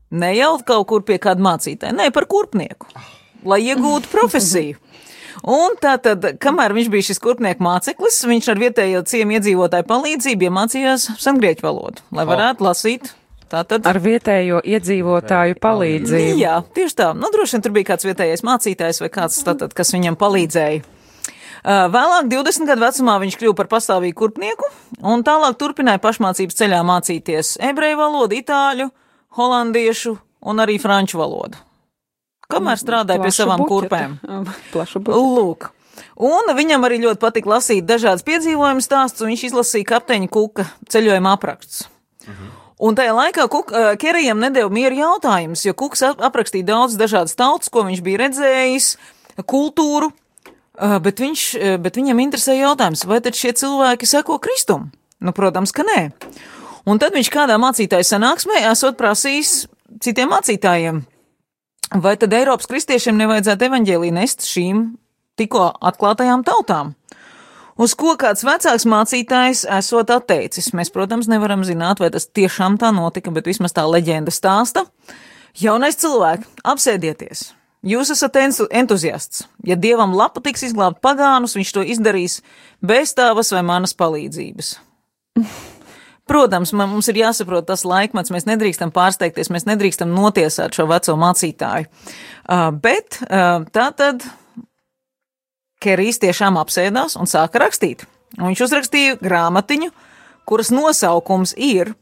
[0.10, 2.88] Ne jau kaut kur pie kāda mācītāja, nē, par kurpnieku,
[3.45, 4.79] lai iegūtu profesiju.
[5.49, 10.49] Un tā tad, kamēr viņš bija šis kurpnieku māceklis, viņš ar vietējo ciemu iedzīvotāju palīdzību
[10.49, 13.13] iemācījās sengrieķu valodu, lai varētu lasīt
[13.49, 16.38] Tātad ar vietējo iedzīvotāju palīdzību.
[16.38, 17.09] Jā, tieši tā.
[17.17, 20.83] Nu, droši vien tur bija kāds vietējais mācītājs vai kāds, tātad, kas viņam palīdzēja.
[21.65, 24.69] Vēlāk, 20 gadu vecumā, viņš kļuva par pastāvīgu kurpnieku,
[25.03, 28.88] un tālāk turpināja pašmācības ceļā mācīties ebreju valodu, itāļu,
[29.35, 30.15] holandiešu
[30.47, 31.59] un arī franču valodu.
[32.49, 33.73] Kamēr strādāja pie savām buķeti.
[33.73, 34.15] kurpēm.
[34.73, 35.35] Plašu buķeti.
[35.35, 35.69] Lūk.
[36.29, 41.35] Un viņam arī ļoti patika lasīt dažādas piedzīvojumu stāstus, un viņš izlasīja kapteiņa kuka ceļojuma
[41.35, 41.89] aprakstus.
[42.27, 42.59] Mhm.
[42.79, 47.83] Un tajā laikā Kuk, Kerijam nedēļa mieru jautājums, jo Kuks aprakstīja daudz dažādas tautas, ko
[47.87, 48.93] viņš bija redzējis,
[49.43, 50.13] kultūru,
[51.03, 51.43] bet, viņš,
[51.83, 54.93] bet viņam interesēja jautājums, vai tad šie cilvēki seko Kristum?
[55.19, 55.99] Nu, protams, ka nē.
[56.87, 59.67] Un tad viņš kādā mācītāja sanāksmē esot prasījis
[59.99, 61.01] citiem mācītājiem,
[61.99, 64.85] vai tad Eiropas kristiešiem nevajadzētu evaņģēlī nest šīm
[65.39, 66.95] tikko atklātajām tautām.
[67.79, 70.73] Uz ko kāds vecāks mācītājs esot atteicis.
[70.75, 74.83] Mēs, protams, nevaram zināt, vai tas tiešām tā notika, bet vismaz tā leģenda stāsta.
[75.55, 77.45] Jaunais cilvēks, apsēdieties!
[77.87, 78.35] Jūs esat
[78.75, 79.45] entuziasts.
[79.63, 82.41] Ja dievam lapa tiks izglābt pagānus, viņš to izdarīs
[82.83, 84.73] bez tavas vai manas palīdzības.
[86.29, 91.15] Protams, man, mums ir jāsaprot tas laikmets, mēs nedrīkstam pārsteigties, mēs nedrīkstam notiesāt šo veco
[91.17, 91.87] mācītāju.
[91.87, 94.27] Uh, bet uh, tā tad
[95.79, 98.03] Kerijs tiešām apsēdās un sāka rakstīt.
[98.37, 99.89] Un viņš uzrakstīja grāmatiņu,
[100.49, 101.95] kuras nosaukums ir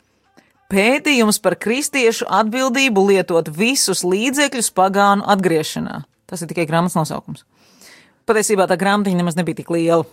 [0.67, 6.01] Pētījums par kristiešu atbildību lietot visus līdzekļus pagānu atgriešanā.
[6.27, 7.45] Tas ir tikai grāmatas nosaukums.
[8.27, 10.03] Patiesībā tā grāmatiņa nemaz nebija tik liela.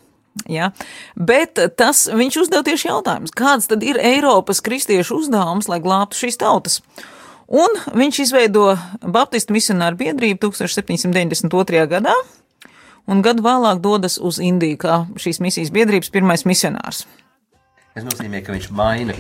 [0.51, 0.71] Ja?
[1.19, 6.39] Bet tas viņš uzdev tieši jautājumus, kāds tad ir Eiropas kristiešu uzdevums, lai glābtu šīs
[6.39, 6.79] tautas.
[7.51, 8.71] Un viņš izveido
[9.03, 11.85] Baptistu misionāru biedrību 1792.
[11.91, 12.15] gadā,
[13.11, 17.05] un gadu vēlāk dodas uz Indiju kā šīs misijas biedrības pirmais misionārs.
[17.95, 19.15] Tas nozīmē, ka viņš maina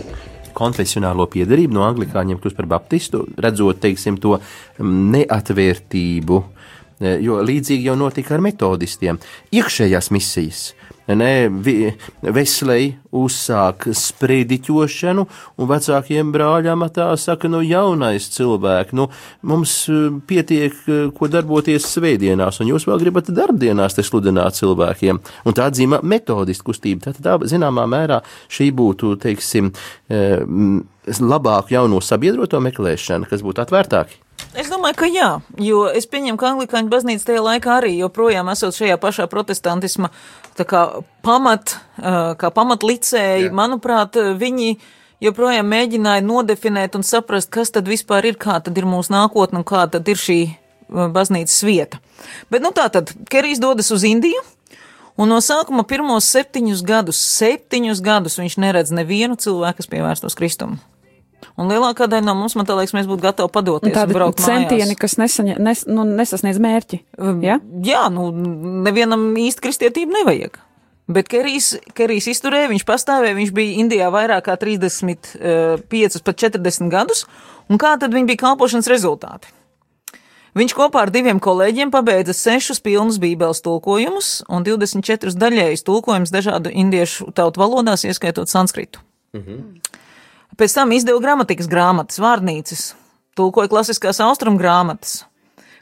[0.54, 6.40] konfesionālo piedarību no anglikāņiem kļūst par baptistu, redzot, teiksim, to mm, neatvērtību,
[7.00, 9.18] e, jo līdzīgi jau notika ar metodistiem.
[9.54, 10.64] Iekšējās misijas
[11.12, 11.32] ne,
[12.22, 15.26] veselēji uzsāk sprediķošanu,
[15.58, 19.08] un vecākiem brāļiem tā saka, nu, jaunais cilvēks, nu,
[19.46, 25.20] mums e, pietiek, e, ko darboties svētdienās, un jūs vēl gribat darbdienās te sludināt cilvēkiem,
[25.44, 29.72] un tā dzīmā metodistu kustība, tad tā, zināmā mērā šī būtu, teiksim,
[30.08, 30.24] e,
[31.20, 34.23] labāku jauno sabiedroto meklēšana, kas būtu atvērtāki.
[34.54, 38.76] Es domāju, ka jā, jo es pieņemu, ka anglikāņu baznīca tajā laikā arī joprojām esot
[38.76, 40.12] šajā pašā protestantisma
[40.54, 40.82] kā
[41.26, 41.74] pamat,
[42.38, 44.76] kā pamatlicēji, manuprāt, viņi
[45.24, 49.66] joprojām mēģināja nodefinēt un saprast, kas tad vispār ir, kā tad ir mūsu nākotne un
[49.66, 50.38] kā tad ir šī
[50.88, 51.98] baznīcas vieta.
[52.46, 54.42] Bet, nu tā tad, Kerijs dodas uz Indiju,
[55.18, 60.78] un no sākuma pirmos septiņus gadus, septiņus gadus viņš neredz nevienu cilvēku, kas pievērstos Kristumu.
[61.54, 63.94] Un lielākā daļa no mums, man liekas, mēs būtu gatavi padoties.
[63.94, 65.00] Tādi centieni, mājās.
[65.04, 66.98] kas nesaņa, nes, nu, nesasniedz mērķi.
[67.14, 67.60] Um, ja?
[67.86, 68.26] Jā, nu,
[68.82, 70.58] nevienam īsti kristietību nevajag.
[71.14, 76.90] Bet Kerijs, Kerijs izturēja, viņš pastāvēja, viņš bija Indijā vairāk kā 35, uh, pat 40
[76.90, 77.26] gadus,
[77.70, 79.52] un kā tad viņa bija kalpošanas rezultāti?
[80.58, 86.70] Viņš kopā ar diviem kolēģiem pabeidza sešus pilnus bībeles tulkojumus un 24 daļējas tulkojumus dažādu
[86.70, 89.02] indiešu tautu valodās, ieskaitot sanskritu.
[89.34, 90.02] Mm -hmm.
[90.58, 92.82] Pēc tam izdeva gramatikas grāmatas, vārnīcas,
[93.38, 95.24] tulkoja klasiskās austrumu grāmatas.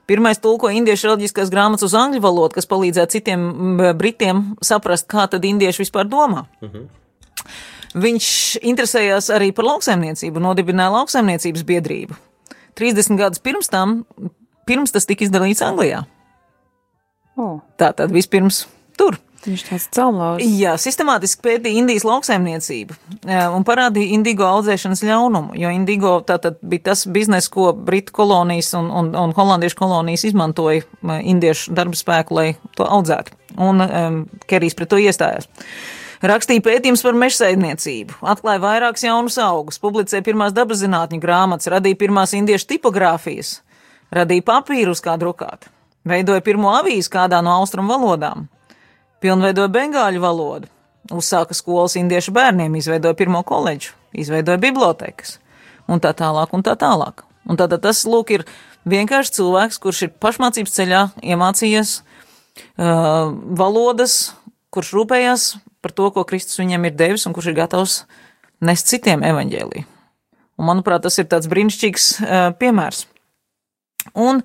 [0.08, 3.44] Pirmais tulkoja indiešu reliģiskās grāmatas uz angļu valodu, kas palīdzēja citiem
[3.98, 6.46] britiem saprast, kā tad indieši vispār domā.
[6.60, 6.76] Uh mhm.
[6.76, 6.90] -huh.
[7.92, 8.26] Viņš
[8.64, 12.14] interesējās arī par lauksaimniecību, nodibināja lauksaimniecības biedrību.
[12.80, 14.06] 30 gadus pirms tam,
[14.64, 16.06] pirms tas tika izdarīts Anglijā.
[17.36, 17.60] Oh.
[17.76, 19.18] Tā tad vispirms tur.
[19.42, 20.42] Viņš tāds caurlauz.
[20.44, 22.94] Jā, sistemātiski pētīja Indijas lauksaimniecību
[23.56, 28.90] un parādīja indigo audzēšanas ļaunumu, jo indigo tātad bija tas biznes, ko Britu kolonijas un,
[29.00, 32.46] un, un holandiešu kolonijas izmantoja indiešu darba spēku, lai
[32.78, 33.34] to audzētu.
[33.58, 35.50] Un um, Kerijs pret to iestājās.
[36.22, 42.36] Rakstīja pētījums par mežsaimniecību, atklāja vairākus jaunus augus, publicēja pirmās dabas zinātņu grāmatas, radīja pirmās
[42.38, 43.56] indiešu tipogrāfijas,
[44.14, 45.66] radīja papīrus kā drukāt,
[46.06, 48.46] veidoja pirmo avīzi kādā no austrumu valodām
[49.22, 50.70] pilnveidoja bengāļu valodu,
[51.14, 55.38] uzsāka skolas indiešu bērniem, izveidoja pirmo koledžu, izveidoja bibliotekas
[55.90, 57.24] un tā tālāk un tā tālāk.
[57.48, 58.44] Un tātad tas, lūk, ir
[58.88, 61.02] vienkārši cilvēks, kurš ir pašmācības ceļā
[61.34, 64.34] iemācījies uh, valodas,
[64.72, 65.48] kurš rūpējās
[65.82, 67.96] par to, ko Kristus viņam ir devis un kurš ir gatavs
[68.62, 69.82] nest citiem evaņģēlī.
[70.60, 73.06] Un, manuprāt, tas ir tāds brīnišķīgs uh, piemērs.
[74.18, 74.42] Un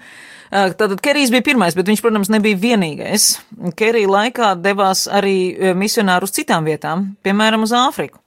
[0.47, 3.25] Tātad Kerijs bija pirmais, bet viņš, protams, nebija vienīgais.
[3.75, 8.21] Kerija laikā devās arī misionāri uz citām vietām, piemēram, uz Āfriku.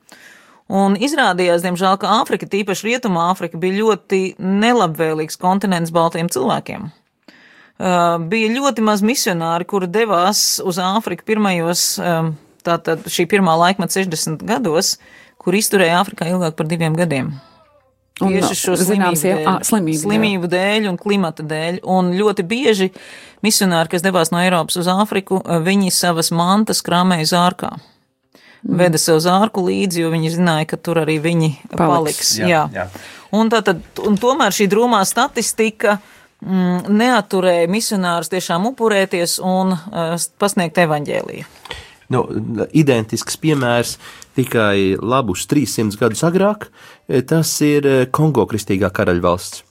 [0.71, 6.91] Un izrādījās, diemžēl, ka Āfrika, tīpaši Rietuma Āfrika, bija ļoti nelabvēlīgs kontinents baltiem cilvēkiem.
[8.31, 11.87] Bija ļoti maz misionāri, kuri devās uz Āfriku pirmajos,
[12.67, 14.99] tātad šī pirmā laikmeta 60 gados,
[15.41, 17.33] kur izturēja Āfrikā ilgāk par diviem gadiem.
[18.21, 21.81] Tieši šo zināms, slimību, dēļ, slimību, slimību dēļ un klimata dēļ.
[21.89, 22.91] Un ļoti bieži
[23.47, 27.73] misionāri, kas devās no Eiropas uz Āfriku, viņi savas mantas krāmēja zārkā.
[28.61, 28.77] Mm.
[28.83, 31.81] Veda sev zārku līdzi, jo viņi zināja, ka tur arī viņi paliks.
[31.81, 32.33] paliks.
[32.43, 32.65] Jā, jā.
[32.77, 32.89] jā.
[33.37, 35.97] Un, tātad, un tomēr šī drūmā statistika
[36.45, 41.49] mm, neaturēja misionārus tiešām upurēties un uh, pasniegt evaņģēliju.
[42.11, 42.25] Nu,
[42.75, 43.95] identisks piemērs
[44.41, 46.71] tikai labus 300 gadus agrāk,
[47.29, 49.67] tas ir Kongo kristīgā karaļvalsts.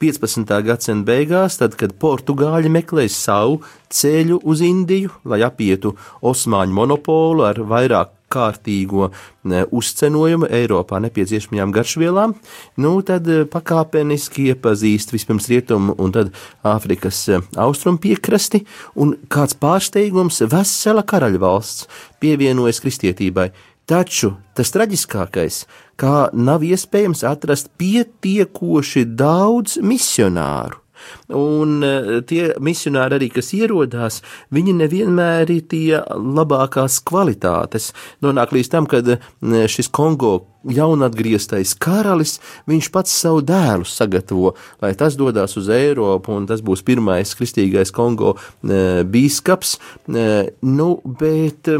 [0.00, 0.50] 15.
[0.66, 7.62] gadsimta beigās, tad, kad portugāļi meklēja savu ceļu uz Indiju, lai apietu Osmaņu monopolu ar
[7.64, 9.08] vairāk kārtīgo
[9.72, 12.34] uzcenojumu Eiropā nepieciešamajām garšvielām,
[12.82, 16.34] nu tad pakāpeniski iepazīst vispirms rietumu un tad
[16.66, 17.22] Āfrikas
[17.62, 18.64] austrumu piekrasti,
[18.98, 21.88] un kāds pārsteigums vesela karaļvalsts
[22.20, 23.48] pievienojas kristietībai.
[23.86, 25.60] Taču tas traģiskākais,
[26.00, 30.80] kā nav iespējams atrast pietiekoši daudz misionāru.
[31.36, 34.22] Un e, tie misionāri arī, kas ierodās,
[34.54, 37.92] viņi nevienmēr ir tie labākās kvalitātes.
[38.24, 39.20] Nonāk līdz tam, kad e,
[39.70, 40.34] šis Kongo
[40.72, 42.36] jaunatgrieztais karalis,
[42.68, 47.92] viņš pats savu dēlu sagatavo, lai tas dodas uz Eiropu, un tas būs pirmais kristīgais
[47.94, 49.76] Kongo e, bīskaps.
[50.08, 50.26] E,
[50.66, 50.88] nu,
[51.20, 51.78] bet e,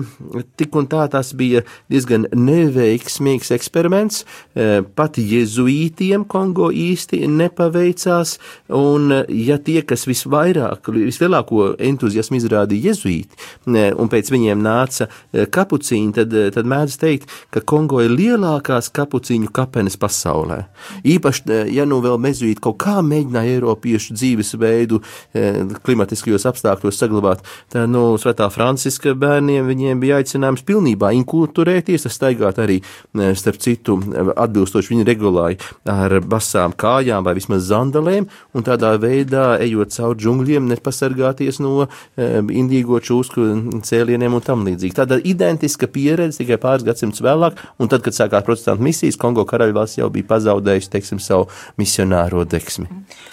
[0.59, 4.25] tik un tā tas bija diezgan neveiksmīgs eksperiments.
[4.55, 8.37] E, pat jezuītiem Kongo īsti nepaveicās,
[8.77, 15.47] un ja tie, kas visvairāk, vislielāko entuziasmu izrādīja jezuīti, e, un pēc viņiem nāca e,
[15.51, 20.67] kapucīni, tad, e, tad mēdz teikt, ka Kongo ir lielākā lielākās kapuciņu kapenes pasaulē.
[21.05, 25.01] Īpaši, eh, ja nu vēl mezuīt kaut kā mēģināja Eiropiešu dzīvesveidu
[25.35, 32.59] eh, klimatiskajos apstākļos saglabāt, tad, nu, Svētā Franciska bērniem viņiem bija aicinājums pilnībā inkulturēties, staigāt
[32.59, 32.83] arī,
[33.15, 33.99] eh, starp citu,
[34.37, 40.69] atbilstoši viņi regulāja ar basām kājām vai vismaz zandalēm, un tādā veidā, ejot cauri džungļiem,
[40.69, 44.95] nepasargāties no indīgo čūsku cēlieniem un tam līdzīgi.
[44.95, 50.01] Tāda identiska pieredze tikai pāris gadsimtus vēlāk, un tad, kad sākās protestantu misijas, Kongo karaļvalsts
[50.01, 51.49] jau bija pazaudējusi, teiksim, savu
[51.79, 52.89] misionāro deksmi.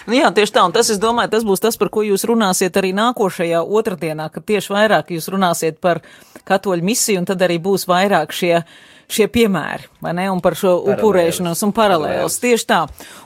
[0.07, 2.75] Nu jā, tieši tā, un tas, es domāju, tas būs tas, par ko jūs runāsiet
[2.77, 6.03] arī nākošajā otrdienā, kad tieši vairāk jūs runāsiet par
[6.43, 8.59] katoļu misiju, un tad arī būs vairāk šie
[9.13, 12.39] šie piemēri, vai ne, un par šo upurēšanos un paralēlus.
[12.41, 12.79] Tieši tā.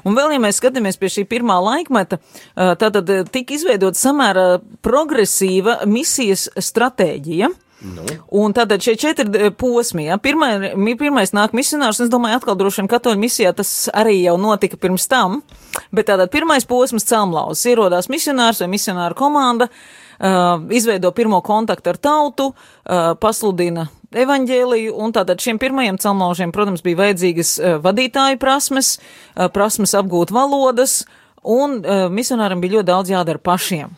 [0.03, 2.17] Un vēl, ja mēs skatāmies pie šī pirmā laikmeta,
[2.57, 7.53] tātad tika izveidot samērā progresīva misijas stratēģija.
[7.77, 8.01] Nu.
[8.33, 12.57] Un tātad šie četri eh, posmi, ja, Pirmai, pirmais nāk misionārs, un es domāju, atkal
[12.57, 15.43] droši vien katoļu misijā tas arī jau notika pirms tam,
[15.93, 22.01] bet tātad pirmais posms celmlauzes ierodās misionārs vai misionāra komanda, uh, izveido pirmo kontaktu ar
[22.01, 23.85] tautu, uh, pasludina
[24.25, 30.33] evaņģēliju, un tātad šiem pirmajiem celmlaužiem, protams, bija vajadzīgas uh, vadītāju prasmes, uh, prasmes apgūt
[30.33, 31.03] valodas,
[31.45, 33.93] un uh, misionāram bija ļoti daudz jādara pašiem.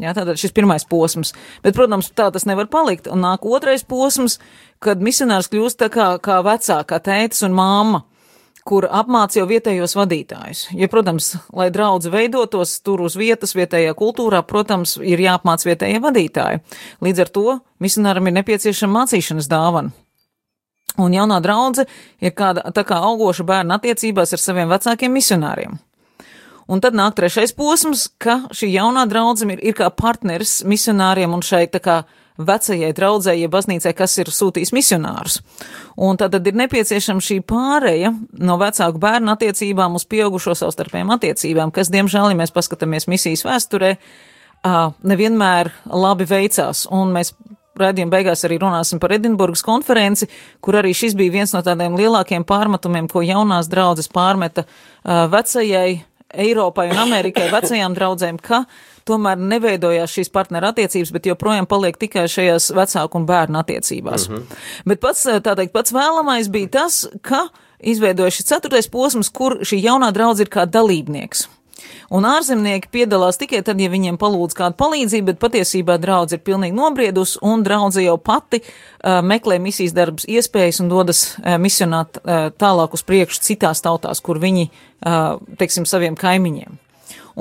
[0.00, 1.34] Jā, tātad šis pirmais posms.
[1.64, 3.10] Bet, protams, tā tas nevar palikt.
[3.12, 4.38] Un nāk otrais posms,
[4.80, 8.00] kad misionārs kļūst tā kā, kā vecākā tētis un māma,
[8.64, 10.64] kur apmāca jau vietējos vadītājus.
[10.78, 16.62] Ja, protams, lai draudz veidotos tur uz vietas vietējā kultūrā, protams, ir jāapmāca vietējie vadītāji.
[17.04, 17.46] Līdz ar to
[17.82, 19.92] misionāram ir nepieciešama mācīšanas dāvana.
[21.00, 21.86] Un jaunā draudze
[22.20, 25.78] ir kāda tā kā augoša bērna attiecībās ar saviem vecākiem misionāriem.
[26.70, 31.42] Un tad nāk trešais posms, ka šī jaunā draudzene ir, ir kā partneris misionāriem un
[31.44, 32.02] šai tā kā
[32.42, 35.40] vecajai draudzēji, ja baznīcai, kas ir sūtījis misionārus.
[36.00, 41.74] Un tad, tad ir nepieciešama šī pāreja no vecāku bērnu attiecībām uz pieaugušo savstarpējām attiecībām,
[41.74, 43.96] kas, diemžēl, ja mēs paskatāmies misijas vēsturē,
[45.12, 46.86] nevienmēr labi veicās.
[46.94, 47.34] Un mēs
[47.72, 50.26] Rādījuma beigās arī runāsim par Edinburgas konferenci,
[50.60, 54.66] kur arī šis bija viens no tādiem lielākiem pārmetumiem, ko jaunās draudzes pārmeta
[55.32, 56.02] vecajai
[56.32, 58.64] Eiropai un Amerikai vecajām draudzēm, ka
[59.08, 64.28] tomēr neveidojās šīs partneru attiecības, bet joprojām paliek tikai šajās vecāku un bērnu attiecībās.
[64.28, 64.62] Mm -hmm.
[64.86, 67.48] Bet pats, tā teikt, pats vēlamais bija tas, ka
[67.80, 71.48] izveidojas šis ceturtais posms, kur šī jaunā draudz ir kā dalībnieks.
[72.12, 76.76] Un ārzemnieki piedalās tikai tad, ja viņiem palūdz kādu palīdzību, bet patiesībā draudz ir pilnīgi
[76.76, 82.50] nobriedus, un draudze jau pati uh, meklē misijas darbas iespējas un dodas uh, misionāt uh,
[82.52, 86.80] tālāk uz priekšu citās tautās, kur viņi, uh, teiksim, saviem kaimiņiem.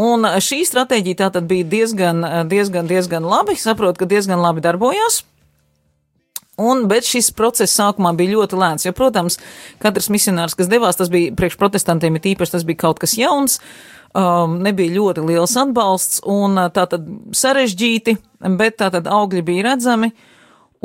[0.02, 5.26] Un šī stratēģija tātad bija diezgan, diezgan, diezgan labi, saprotu, ka diezgan labi darbojās.
[6.62, 9.40] Un, bet šis process sākumā bija ļoti lēns, jo, protams,
[9.82, 13.58] katrs misionārs, kas devās, tas bija priekš protestantiem, ir īpaši tas bija kaut kas jauns,
[14.18, 17.08] um, nebija ļoti liels atbalsts un uh, tā tad
[17.38, 18.18] sarežģīti,
[18.60, 20.12] bet tā tad augļi bija redzami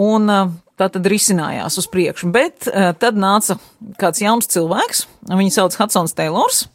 [0.01, 2.31] un uh, tā tad risinājās uz priekšu.
[2.35, 3.59] Bet uh, tad nāca
[4.01, 6.66] kāds jauns cilvēks, viņu sauc Hudsons Taylors,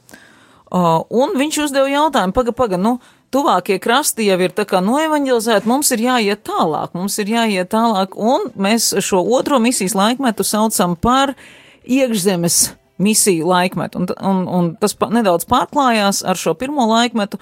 [0.71, 2.93] un viņš uzdeva jautājumu, paga, paga, nu,
[3.31, 8.15] tuvākie krasti jau ir tā kā noevaņģelizēti, mums ir jāiet tālāk, mums ir jāiet tālāk,
[8.15, 11.35] un mēs šo otro misijas laikmetu saucam par
[11.83, 12.61] iekšzemes
[13.01, 17.39] misiju laikmetu, un, un, un tas pa, nedaudz pārklājās ar šo pirmo laikmetu.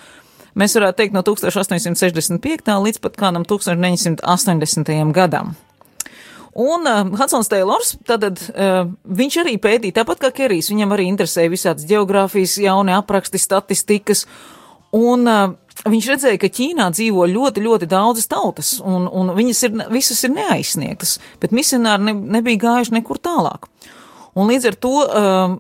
[0.60, 2.76] Mēs varētu teikt no 1865.
[2.86, 4.94] līdz pat kādam 1980.
[5.16, 5.56] gadam.
[6.60, 11.52] Un uh, Hudsons Taylors, tad uh, viņš arī pētīja, tāpat kā Kerijs, viņam arī interesēja
[11.52, 14.26] visādas geogrāfijas, jauni apraksti, statistikas,
[14.98, 15.54] un uh,
[15.88, 20.34] viņš redzēja, ka Ķīnā dzīvo ļoti, ļoti daudzas tautas, un, un viņas ir, visas ir
[20.34, 23.70] neaizsniegtas, bet misionāri ne, nebija gājuši nekur tālāk.
[24.40, 25.58] Un līdz ar to uh,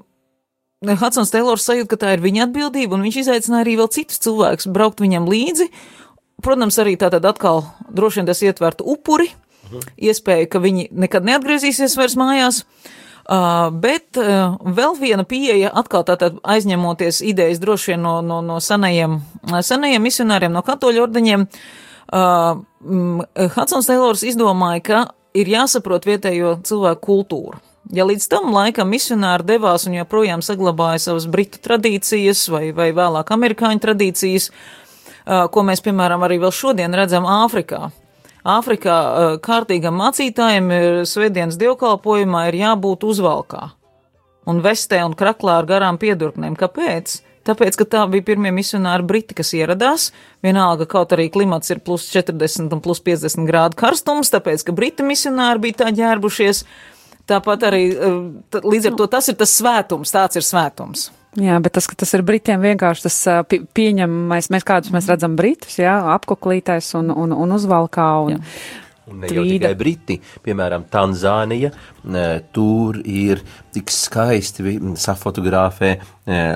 [0.80, 4.69] Hudsons Taylors sajūt, ka tā ir viņa atbildība, un viņš izaicināja arī vēl citus cilvēkus
[4.71, 5.67] braukt viņam līdzi.
[6.39, 9.27] Protams, arī tātad atkal droši vien tas ietvertu upuri,
[9.99, 12.63] iespēja, ka viņi nekad neatgriezīsies vairs mājās.
[13.30, 18.55] Uh, bet uh, vēl viena pieeja, atkal tātad aizņemoties idejas droši vien no, no, no
[18.63, 19.19] senajiem,
[19.61, 21.43] senajiem misionāriem, no katoļu ordeņiem,
[22.09, 22.63] uh,
[23.53, 25.03] Hudsons Taylors izdomāja, ka
[25.38, 27.61] ir jāsaprot vietējo cilvēku kultūru.
[27.95, 33.32] Ja līdz tam laikam misionāri devās un joprojām saglabāja savas britu tradīcijas vai, vai vēlāk
[33.34, 37.89] amerikāņu tradīcijas, uh, ko mēs, piemēram, arī vēl šodien redzam Āfrikā,
[38.47, 38.99] Āfrikā
[39.43, 40.69] kārtīgam mācītājam
[41.07, 43.65] svētdienas dievkalpojumā ir jābūt uzvalkā
[44.49, 46.55] un vestē un kraklā ar garām piedurknēm.
[46.59, 47.19] Kāpēc?
[47.49, 50.09] Tāpēc, ka tā bija pirmie misionāri briti, kas ieradās,
[50.45, 55.05] vienalga kaut arī klimats ir plus 40 un plus 50 grādu karstums, tāpēc, ka briti
[55.07, 56.63] misionāri bija tā ģērbušies,
[57.30, 61.09] tāpat arī, eh, līdz ar to tas ir tas svētums, tāds ir svētums.
[61.38, 63.17] Jā, bet tas, ka tas ir Britiem vienkārši tas
[63.77, 68.07] pieņemamais, mēs kādus mēs redzam Britus, jā, apkuklītais un, un, un uzvalkā.
[68.25, 68.39] Un, jā.
[69.10, 71.72] Un ne jau tikai Briti, piemēram, Tanzānija,
[72.53, 73.41] tur ir
[73.74, 75.95] tik skaisti safotografē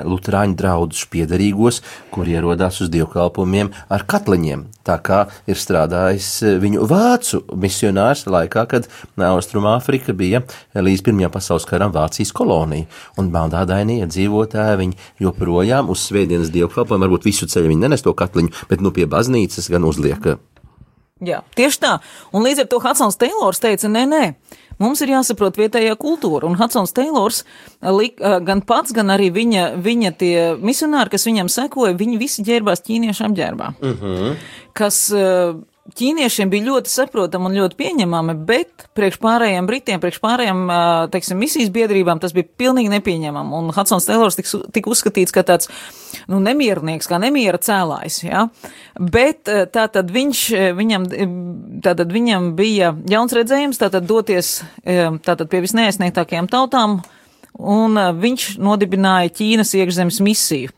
[0.06, 1.80] Lutāņu draudus piedarīgos,
[2.14, 4.68] kur ierodās uz dievkalpojumiem ar katliņiem.
[4.86, 6.30] Tā kā ir strādājis
[6.62, 8.88] viņu vācu misionārs laikā, kad
[9.18, 10.44] Austrumāfrika bija
[10.78, 12.86] līdz Pirmajam pasaules karam Vācijas kolonija.
[13.18, 18.54] Un baudādainie iedzīvotāji viņi joprojām uz svētdienas dievkalpojumu, varbūt visu ceļu viņi nenes to katliņu,
[18.70, 20.36] bet nu pie baznīcas gan uzliek
[21.24, 21.96] Jā, tieši tā.
[22.34, 24.22] Un līdz ar to Hudsons Taylors teica, nē, nē,
[24.82, 26.48] mums ir jāsaprot vietējā kultūra.
[26.48, 27.42] Un Hudsons Taylors
[27.82, 32.84] lik, gan pats, gan arī viņa, viņa tie misionāri, kas viņam sekoja, viņi visi ģērbās
[32.86, 33.74] ķīniešu apģērbā.
[33.80, 34.18] Uh mhm.
[34.18, 34.50] -huh.
[34.74, 34.98] Kas
[35.92, 40.62] ķīniešiem bija ļoti saprotami un ļoti pieņemami, bet priekš pārējiem britiem, priekš pārējiem,
[41.12, 43.52] teiksim, misijas biedrībām tas bija pilnīgi nepieņemami.
[43.58, 45.68] Un Hudsons Taylors tika tik uzskatīts, ka tāds,
[46.32, 48.46] nu, nemiernieks, kā nemiera cēlājs, jā.
[48.96, 50.44] Bet tātad viņš,
[50.78, 51.08] viņam,
[51.84, 57.02] tātad viņam bija jauns redzējums, tātad doties, tātad pie visneaizsniegtākajām tautām,
[57.60, 60.72] un viņš nodibināja Ķīnas iekšzemes misiju.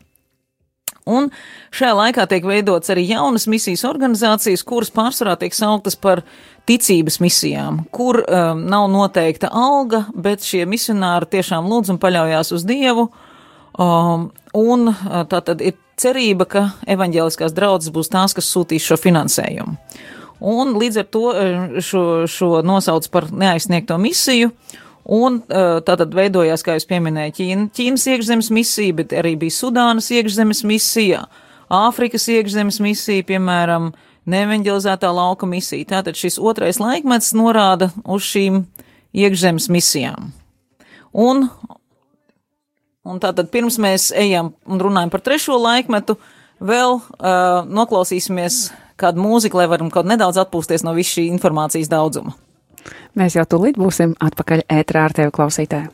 [1.07, 1.29] Un
[1.75, 6.23] šajā laikā tiek veidots arī jaunas misijas organizācijas, kuras pārsvarā tiek sauktas par
[6.67, 12.67] ticības misijām, kur um, nav noteikta alga, bet šie misionāri tiešām lūdz un paļaujās uz
[12.67, 13.07] Dievu.
[13.77, 18.99] Um, un uh, tā tad ir cerība, ka evaņģēliskās draudzes būs tās, kas sūtīs šo
[18.99, 19.77] finansējumu.
[20.47, 24.51] Un līdz ar to uh, šo, šo nosauc par neaizsniegto misiju.
[25.07, 30.65] Un tātad veidojās, kā jūs pieminējāt, Ķīna, Ķīnas iekšzemes misija, bet arī bija Sudānas iekšzemes
[30.67, 31.21] misija,
[31.71, 33.89] Āfrikas iekšzemes misija, piemēram,
[34.27, 35.87] neevanģelizētā lauka misija.
[35.95, 38.61] Tātad šis otrais laikmets norāda uz šīm
[39.15, 40.31] iekšzemes misijām.
[41.15, 41.47] Un,
[43.07, 46.17] un tātad pirms mēs ejam un runājam par trešo laikmetu,
[46.59, 48.67] vēl uh, noklausīsimies
[48.99, 52.35] kādu mūziku, lai varam kaut nedaudz atpūsties no visu šī informācijas daudzuma.
[53.17, 55.93] Mēs jau tūlīt būsim atpakaļ ētrā ar tevi klausītāju.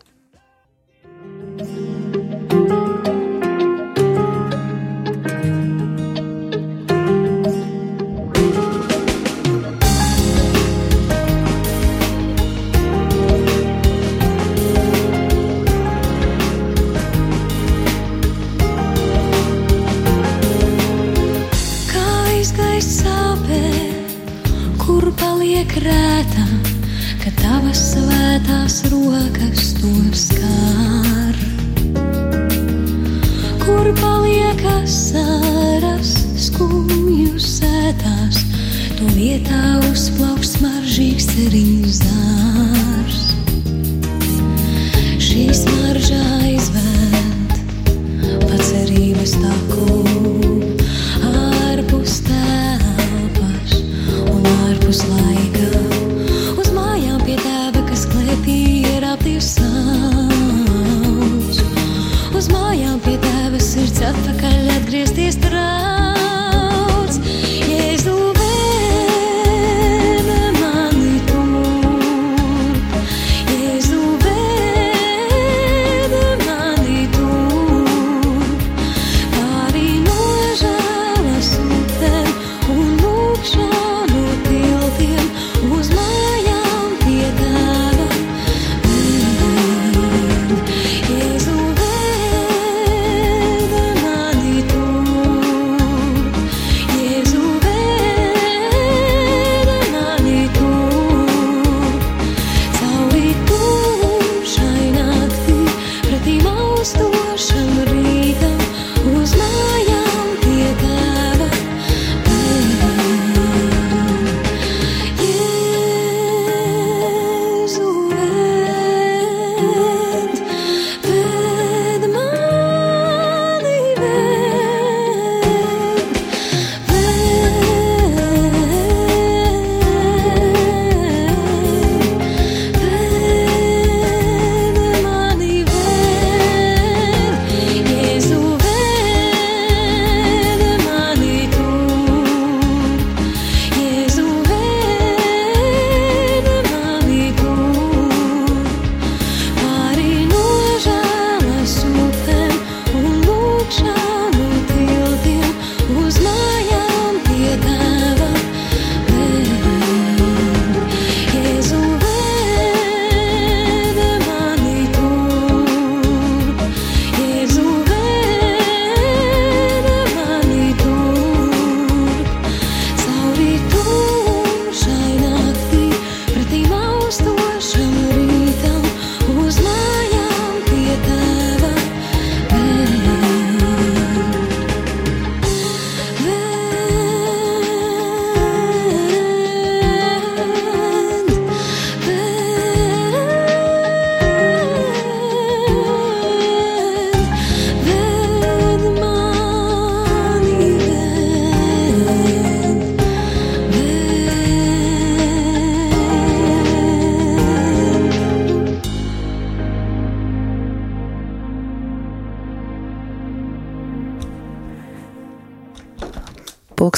[27.74, 31.36] Tavas rokas to skār.
[33.64, 38.44] Kur paliekas sāras skumju sētās,
[38.98, 43.22] to vietā uzplauks smaržīgs cerības zārs.
[45.18, 47.58] Šī smaržā izvērt
[48.46, 50.04] pa cerības taku.
[51.32, 53.80] Ārpus telpas
[54.30, 55.83] un ārpus laika.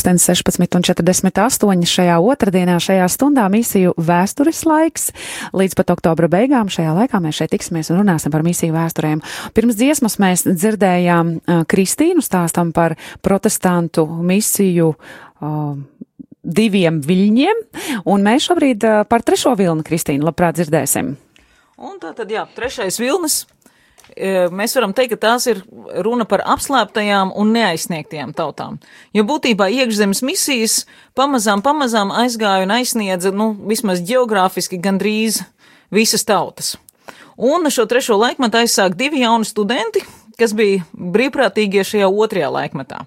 [0.06, 5.10] Pulksten 16,48 šajā otrdienā, šajā stundā misiju vēstures laiks.
[5.56, 9.24] Līdz pat oktobra beigām šajā laikā mēs šeit tiksimies un runāsim par misiju vēsturēm.
[9.58, 14.93] Pirms dziesmas mēs dzirdējām uh, Kristīnu stāstam par protestantu misiju.
[15.41, 15.76] Uh,
[16.45, 17.62] Diviem viļņiem,
[18.06, 21.16] un mēs šobrīd uh, par trešo vilnu, Kristīnu, labprāt dzirdēsim.
[21.82, 23.47] Un tā tad, jā, trešais vilnis.
[24.16, 25.59] E, Mēs varam teikt, ka tās ir
[26.05, 28.80] runa par apslēptajām un neaizsniegtajām tautām.
[29.16, 30.78] Jo būtībā iekšzemes misijas
[31.18, 35.41] pamazām, pamazām aizgāja un aizsniedza, nu, vismaz geogrāfiski gandrīz
[35.91, 36.76] visas tautas.
[37.36, 39.99] Un šo trešo laikmetu aizsāk divi jauni studenti,
[40.39, 43.03] kas bija brīvprātīgie šajā otrajā laikmetā.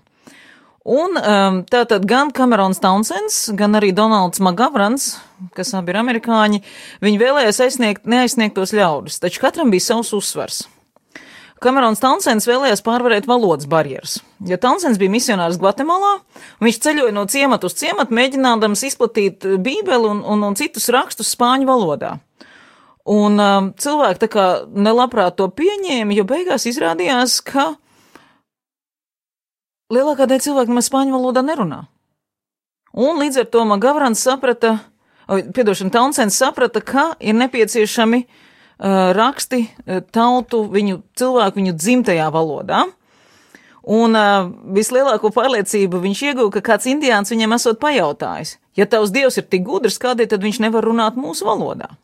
[0.88, 5.11] Un um, tātad gan Kamerons Townsends, gan arī Donalds Magavrans,
[5.56, 6.62] kas abi ir amerikāņi,
[7.04, 10.62] viņi vēlējās aizsniegt neaizsniegtos ļaudis, taču katram bija savs uzsvars.
[11.62, 14.18] Kamerons Townsends vēlējās pārvarēt valodas barjeras.
[14.46, 16.18] Ja Townsends bija misionārs Gvatemalā,
[16.62, 21.66] viņš ceļoja no ciemata uz ciematu, mēģinādams izplatīt bībeli un, un, un citus rakstus spāņu
[21.68, 22.14] valodā.
[23.09, 27.72] Un um, cilvēki tā kā nelabprāt to pieņēma, jo beigās izrādījās, ka
[29.94, 31.86] lielākā daļa cilvēku nemaz spāņu valodā nerunā.
[32.98, 34.76] Un līdz ar to Magavrans saprata,
[35.26, 38.44] piedošana, Taunsens saprata, ka ir nepieciešami uh,
[38.79, 42.85] raksti uh, tautu, viņu cilvēku, viņu dzimtajā valodā.
[43.89, 49.41] Un uh, vislielāko pārliecību viņš ieguva, ka kāds indiāns viņam esot pajautājis, ja tavs dievs
[49.41, 51.95] ir tik gudrs, kādēļ tad viņš nevar runāt mūsu valodā?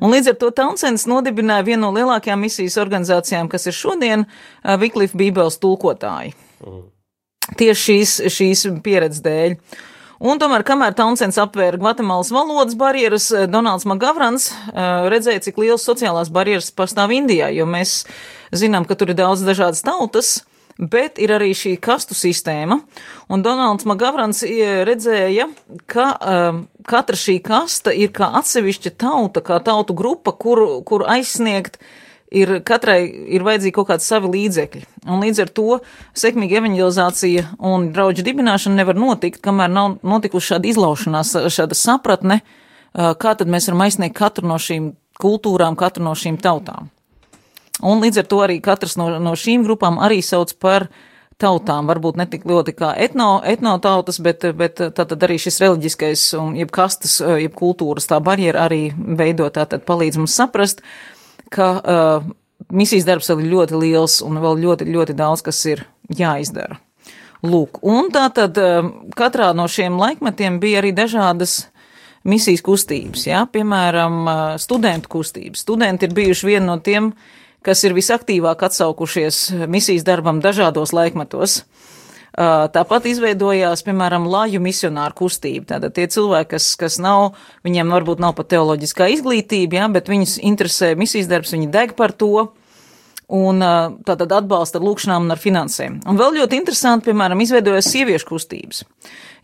[0.00, 4.76] Un līdz ar to Taunsens nodibināja vienu no lielākajām misijas organizācijām, kas ir šodien uh,
[4.80, 6.32] Viklif Bībeles tulkotāji.
[7.58, 9.56] Tieši šīs, šīs pieredzes dēļ.
[10.22, 15.82] Un tomēr, kamēr Taunsens apvēra Gvatemalas valodas barjeras, eh, Donalds Magavrans uh, redzēja, cik liels
[15.82, 18.04] sociālās barjeras pastāv Indijā, jo mēs
[18.54, 20.30] zinām, ka tur ir daudz dažādas tautas,
[20.78, 22.78] bet ir arī šī kastu sistēma.
[23.34, 25.48] Un Donalds Magavrans eh, redzēja,
[25.90, 31.82] ka um, katra šī kasta ir kā atsevišķa tauta, kā tautu grupa, kuru, kuru aizsniegt
[32.32, 33.04] ir katrai
[33.36, 34.82] ir vajadzīgi kaut kādi savi līdzekļi.
[35.10, 35.78] Un līdz ar to
[36.18, 42.40] sekmīga evanģelizācija un draudžu dibināšana nevar notikt, kamēr nav notikusi šāda izlaušanās, šāda sapratne,
[42.92, 46.90] kā tad mēs varam aizsniegt katru no šīm kultūrām, katru no šīm tautām.
[47.82, 50.86] Un līdz ar to arī katrs no, no šīm grupām arī sauc par
[51.42, 56.26] tautām, varbūt ne tik ļoti kā etno, etno tautas, bet, bet tātad arī šis reliģiskais
[56.38, 60.84] un jeb kastas, jeb kultūras tā barjera arī veido tātad palīdz mums saprast,
[61.52, 62.30] ka uh,
[62.72, 65.84] misijas darbs vēl ir ļoti liels un vēl ļoti, ļoti daudz, kas ir
[66.18, 66.80] jāizdara.
[67.42, 68.86] Lūk, un tā tad uh,
[69.18, 71.66] katrā no šiem laikmetiem bija arī dažādas
[72.28, 75.64] misijas kustības, jā, piemēram, uh, studentu kustības.
[75.66, 77.12] Studenti ir bijuši viena no tiem,
[77.66, 81.62] kas ir visaktīvāk atsaukušies misijas darbam dažādos laikmetos.
[81.62, 81.91] Uh,
[82.32, 85.66] Tāpat izveidojās, piemēram, lāju misionāru kustība.
[85.74, 87.34] Tātad tie cilvēki, kas, kas nav,
[87.66, 92.14] viņiem varbūt nav pat teoloģiskā izglītība, jā, bet viņus interesē misijas darbs, viņi deg par
[92.16, 92.48] to
[93.32, 93.60] un
[94.08, 96.00] tātad atbalsta ar lūkšanām un ar finansēm.
[96.08, 98.82] Un vēl ļoti interesanti, piemēram, izveidojas sieviešu kustības.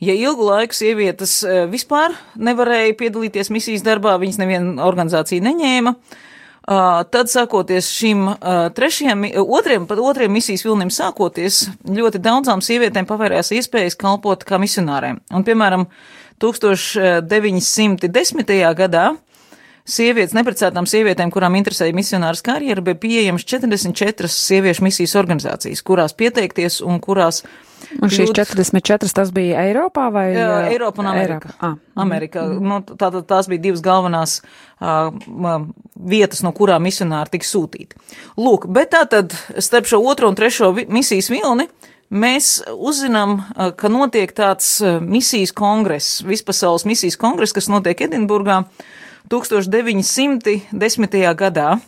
[0.04, 1.40] Ja ilgu laiku sievietes
[1.72, 6.24] vispār nevarēja piedalīties misijas darbā, viņas neviena organizācija neņēma, Uh,
[6.68, 8.26] tad, sākoties šim
[8.76, 11.54] trešajam, otriem, pat otriem misijas vilnim sākoties,
[11.88, 15.16] ļoti daudzām sievietēm pavērās iespējas kalpot kā misionāriem.
[15.32, 15.82] Un, piemēram,
[16.42, 18.74] 1910.
[18.78, 19.06] gadā
[19.88, 26.82] sievietes, neprecētām sievietēm, kurām interesēja misionāras karjera, bija pieejamas 44 sieviešu misijas organizācijas, kurās pieteikties
[26.84, 27.67] un kurās uh,
[28.02, 30.26] Un šīs 44 tas bija Eiropā vai?
[30.36, 31.52] Jā, Eiropa un Amerika.
[31.52, 31.66] Eiropa.
[31.66, 32.02] Ah.
[32.02, 32.44] Amerika.
[32.60, 34.38] Nu, tātad tās bija divas galvenās
[34.80, 35.10] uh,
[35.98, 37.98] vietas, no kurām misionāri tika sūtīti.
[38.38, 41.68] Lūk, bet tātad starp šo otro un trešo vi misijas vilni
[42.08, 43.42] mēs uzzinām,
[43.76, 48.62] ka notiek tāds misijas kongress, vispasaules misijas kongress, kas notiek Edinburgā
[49.28, 51.20] 1910.
[51.36, 51.78] gadā.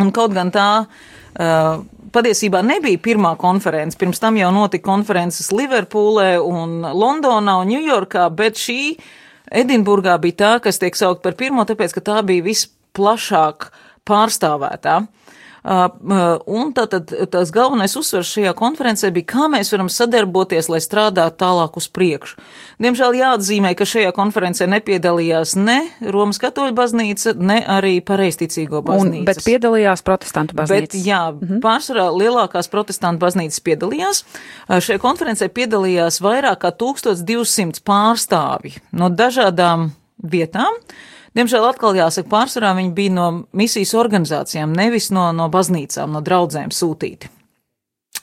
[0.00, 1.82] Un kaut gan tā uh,
[2.14, 3.98] patiesībā nebija pirmā konference.
[3.98, 8.78] Pirms tam jau notika konferences Liverpoolē un Londonā un Ņujorkā, bet šī
[9.54, 13.68] Edinburgā bija tā, kas tiek saukt par pirmo, tāpēc, ka tā bija visplašāk
[14.08, 15.02] pārstāvētā.
[15.64, 20.80] Uh, uh, un tātad tās galvenais uzsvers šajā konferencē bija, kā mēs varam sadarboties, lai
[20.84, 22.36] strādātu tālāk uz priekšu.
[22.84, 29.24] Diemžēl jāatzīmē, ka šajā konferencē nepiedalījās ne Romas katoļu baznīca, ne arī pareisticīgo baznīca.
[29.30, 30.84] Bet piedalījās protestantu baznīca.
[30.84, 31.64] Bet, jā, mhm.
[31.64, 34.20] pārsvarā lielākās protestantu baznīcas piedalījās.
[34.68, 40.76] Uh, šajā konferencē piedalījās vairāk kā 1200 pārstāvi no dažādām vietām.
[41.34, 46.70] Diemžēl atkal jāsaka, pārsvarā viņi bija no misijas organizācijām, nevis no, no baznīcām, no draudzēm
[46.70, 47.30] sūtīti.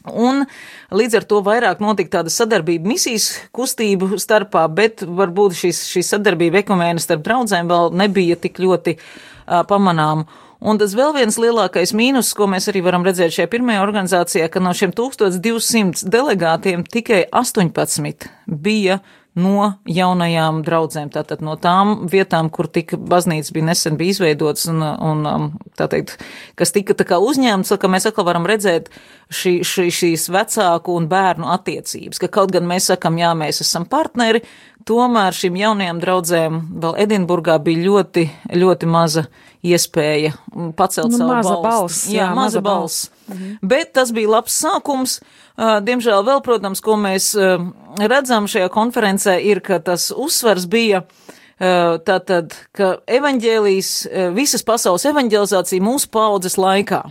[0.07, 0.45] Un
[0.89, 6.63] līdz ar to vairāk notika tāda sadarbība misijas kustību starpā, bet varbūt šīs, šī sadarbība
[6.63, 10.25] ekumēna starp draudzēm vēl nebija tik ļoti uh, pamanām.
[10.61, 14.61] Un tas vēl viens lielākais mīnus, ko mēs arī varam redzēt šajā pirmajā organizācijā, ka
[14.61, 18.99] no šiem 1200 delegātiem tikai 18 bija
[19.39, 24.81] no jaunajām draudzēm, tātad no tām vietām, kur tika baznīca bija nesen bija izveidots un,
[24.83, 25.45] un um,
[25.79, 26.17] tā teikt,
[26.59, 28.89] kas tika tā kā uzņēmts, ka mēs atkal varam redzēt
[29.31, 33.87] šī, šī, šīs vecāku un bērnu attiecības, ka kaut gan mēs sakam, jā, mēs esam
[33.87, 34.43] partneri,
[34.87, 39.27] tomēr šīm jaunajām draudzēm vēl Edinburgā bija ļoti, ļoti maza
[39.63, 40.35] iespēja
[40.75, 43.61] pacelt Nu, savu balss, Jā, jā, maza maza balss.
[43.73, 45.19] Bet tas bija labs sākums.
[45.55, 47.61] Uh, Diemžēl vēl, protams, ko mēs uh,
[47.99, 55.07] redzam šajā konferencē, ir, ka tas uzsvars bija uh, tātad, ka evaņģēlijas, uh, visas pasaules
[55.11, 57.03] evaņģelizācija mūsu paudzes laikā.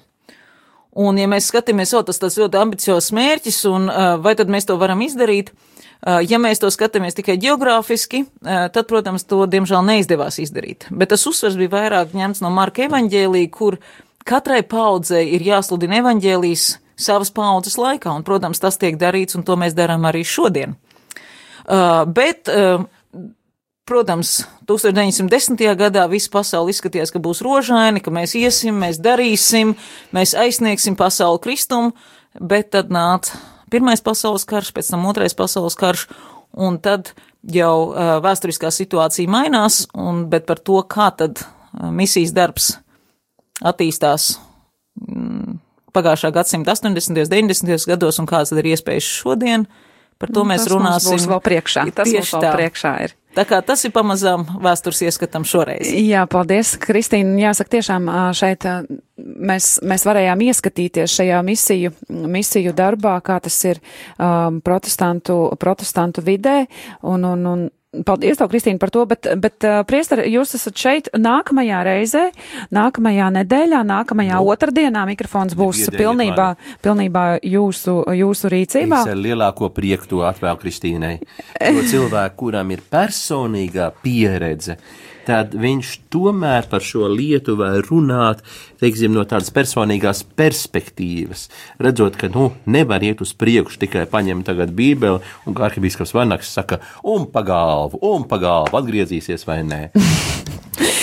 [0.98, 4.66] Un, ja mēs skatāmies, o, tas tas ļoti ambiciozs mērķis, un uh, vai tad mēs
[4.66, 5.52] to varam izdarīt?
[6.00, 10.88] Uh, ja mēs to skatāmies tikai geogrāfiski, uh, tad, protams, to diemžēl neizdevās izdarīt.
[10.90, 13.78] Bet tas uzsvers bija vairāk ņemts no Marka evaņģēlī, kur
[14.30, 16.68] katrai paudzei ir jāsludina evaņģēlīs
[17.00, 20.76] savas paudzes laikā, un, protams, tas tiek darīts, un to mēs darām arī šodien.
[21.70, 22.84] Uh, bet, uh,
[23.88, 25.60] protams, 1910.
[25.78, 29.76] gadā visa pasaule izskatījās, ka būs rožaini, ka mēs iesim, mēs darīsim,
[30.16, 31.94] mēs aizsniegsim pasauli kristumu,
[32.38, 36.08] bet tad nāca Pirmais pasaules karš, pēc tam Otrais pasaules karš,
[36.58, 37.12] un tad
[37.54, 42.72] jau uh, vēsturiskā situācija mainās, un, bet par to, kā tad uh, misijas darbs
[43.61, 44.32] attīstās
[45.00, 45.58] mm,
[45.94, 47.12] pagājušā gadsimta 80.
[47.12, 47.88] un 90.
[47.90, 49.66] gados, un kādas ir iespējas šodien,
[50.20, 51.16] par to mēs Nu, Tas mums runāsim.
[51.16, 51.86] Būs vēl priekšā.
[51.96, 52.52] Tas Tieši vēl tā.
[52.58, 53.16] priekšā ir.
[53.30, 55.86] Tā kā tas ir pamazām vēstures ieskatam šoreiz.
[55.94, 57.36] Jā, paldies, Kristīna.
[57.38, 58.66] Jāsaka, tiešām šeit
[59.16, 63.78] mēs, mēs varējām ieskatīties šajā misiju, misiju darbā, kā tas ir
[64.18, 66.64] um, protestantu, protestantu vidē.
[67.06, 67.62] Un, un, un,
[68.07, 72.22] paldies, tev, Kristīna, par to, bet, bet uh, priestari, jūs esat šeit nākamajā reizē,
[72.74, 76.49] nākamajā nedēļā, nākamajā Nu, otrdienā mikrofons būs nebiedējiet pilnībā,
[76.84, 79.03] pilnībā jūsu, jūsu rīcībā.
[79.03, 81.14] Es ar lielāko prieku to atvēlu Kristīnai.
[81.61, 84.78] Jo cilvēku, kuram ir personīgā pieredze,
[85.30, 88.42] tad viņš tomēr par šo lietu var runāt,
[88.82, 91.46] teiksim, no tādas personīgās perspektīvas.
[91.82, 96.50] Redzot, ka, nu, nevar iet uz priekšu tikai paņemt tagad bībeli, un kā arhibīskaps Vanaks
[96.58, 99.84] saka, un pa galvu, un pa galvu, atgriezīsies vai nē.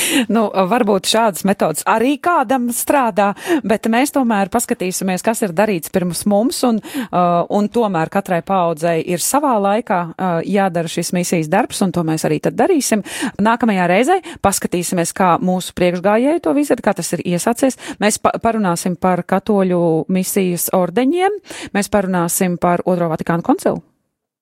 [0.34, 3.32] Nu, varbūt šādas metodas arī kādam strādā,
[3.68, 9.02] bet mēs tomēr paskatīsimies, kas ir darīts pirms mums, un, uh, un tomēr katrai paudzei
[9.08, 13.04] ir savā laikā uh, jādara šis misijas darbs, un to mēs arī tad darīsim.
[13.44, 17.80] Nākamajā reizē paskatīsimies, kā mūsu priekšgājēji to visu, kā tas ir iesācies.
[18.04, 21.42] Mēs pa parunāsim par katoļu misijas ordeņiem,
[21.78, 23.84] mēs parunāsim par Otro Vatikānu koncilu.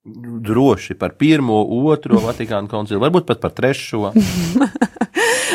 [0.05, 4.11] Droši par pirmo, otro Vatikānu koncilu, varbūt pat par trešo.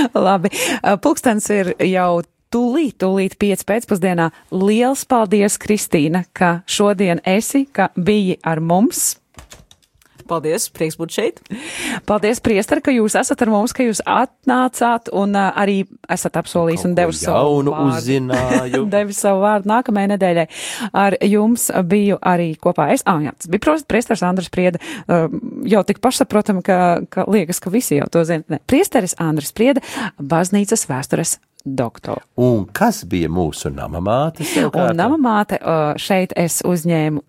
[0.26, 2.22] Labi, Uh, pulkstens ir jau
[2.54, 4.30] tūlīt, tūlīt piec pēcpusdienā.
[4.50, 9.19] Liels paldies, Kristīna, ka šodien esi, ka biji ar mums.
[10.30, 11.40] Paldies, prieks būt šeit.
[12.06, 16.86] Paldies, priesteri, ka jūs esat ar mums, ka jūs atnācāt un uh, arī esat apsolījis
[16.86, 17.98] un devis savu jaunu vārdu.
[17.98, 18.84] uzzināju.
[18.94, 20.46] devis savu vārdu nākamajai nedēļai.
[21.02, 23.04] Ar jums biju arī kopā es.
[23.10, 24.82] Ah, jā, tas bija priesteris Andris Prieda.
[25.06, 25.28] Uh,
[25.70, 28.46] jau tik pašsaprotami, ka, ka liekas, ka visi jau to zina.
[28.50, 29.82] Ne, priesteris Andris Prieda,
[30.18, 32.24] baznīcas vēstures doktors.
[32.40, 34.46] Un kas bija mūsu namamāte?
[34.70, 35.60] Un nama māte
[36.00, 37.24] šeit es uzņēmu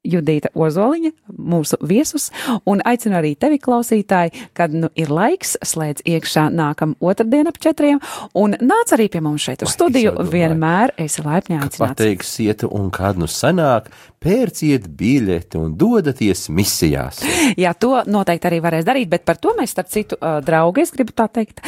[0.00, 2.30] Judīta Ozoliņa, mūsu viesus,
[2.64, 8.00] un aicinu arī tevi, klausītāji, kad nu ir laiks, slēdz iekšā nākam otrdien ap četriem,
[8.32, 11.82] un nāc arī pie mums šeit uz Vai, es studiju, domāju, vienmēr esi laipni aicināts.
[11.82, 13.90] Pateiksiet, un kad nu sanāk,
[14.20, 17.20] pērciet biļeti un dodaties misijās.
[17.62, 21.14] Jā, to noteikti arī varēs darīt, bet par to mēs, starp citu, draugi, es gribu
[21.16, 21.62] tā teikt,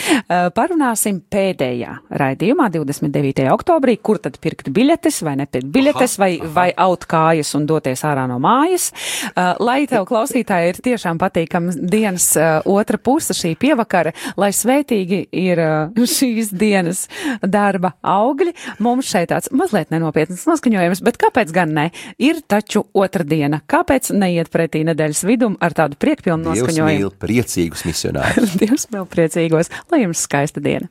[0.57, 3.47] parunāsim pēdējā raidījumā, 29.
[3.53, 8.22] oktobrī, kur tad pirkt biļetes vai nepirkt biļetes, vai, vai aut kājas un doties ārā
[8.31, 8.91] no mājas.
[9.33, 15.25] Uh, lai tev, klausītāji, ir tiešām patīkams dienas uh, otra puse šī pievakara, lai svētīgi
[15.43, 17.07] ir uh, šīs dienas
[17.43, 18.55] darba augļi.
[18.83, 21.89] Mums šeit tāds mazliet nenopietns noskaņojums, bet kāpēc gan ne?
[22.23, 23.63] Ir taču otrdiena.
[23.71, 26.91] Kāpēc neiet pretī nedēļas vidum ar tādu priekpilnu Dievs noskaņojumu?
[26.93, 28.57] mīl priecīgus misionārus.
[28.63, 30.91] Dievs vēl priecīgos, lai jums skaista diena!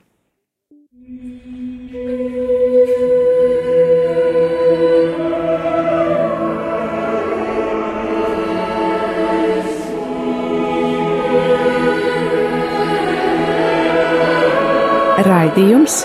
[15.21, 16.01] Raidījums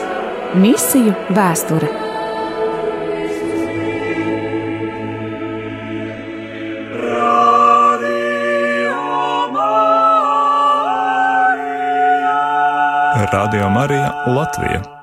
[0.61, 1.89] Misiju vēsture.
[13.37, 14.96] Radio Marija Latvija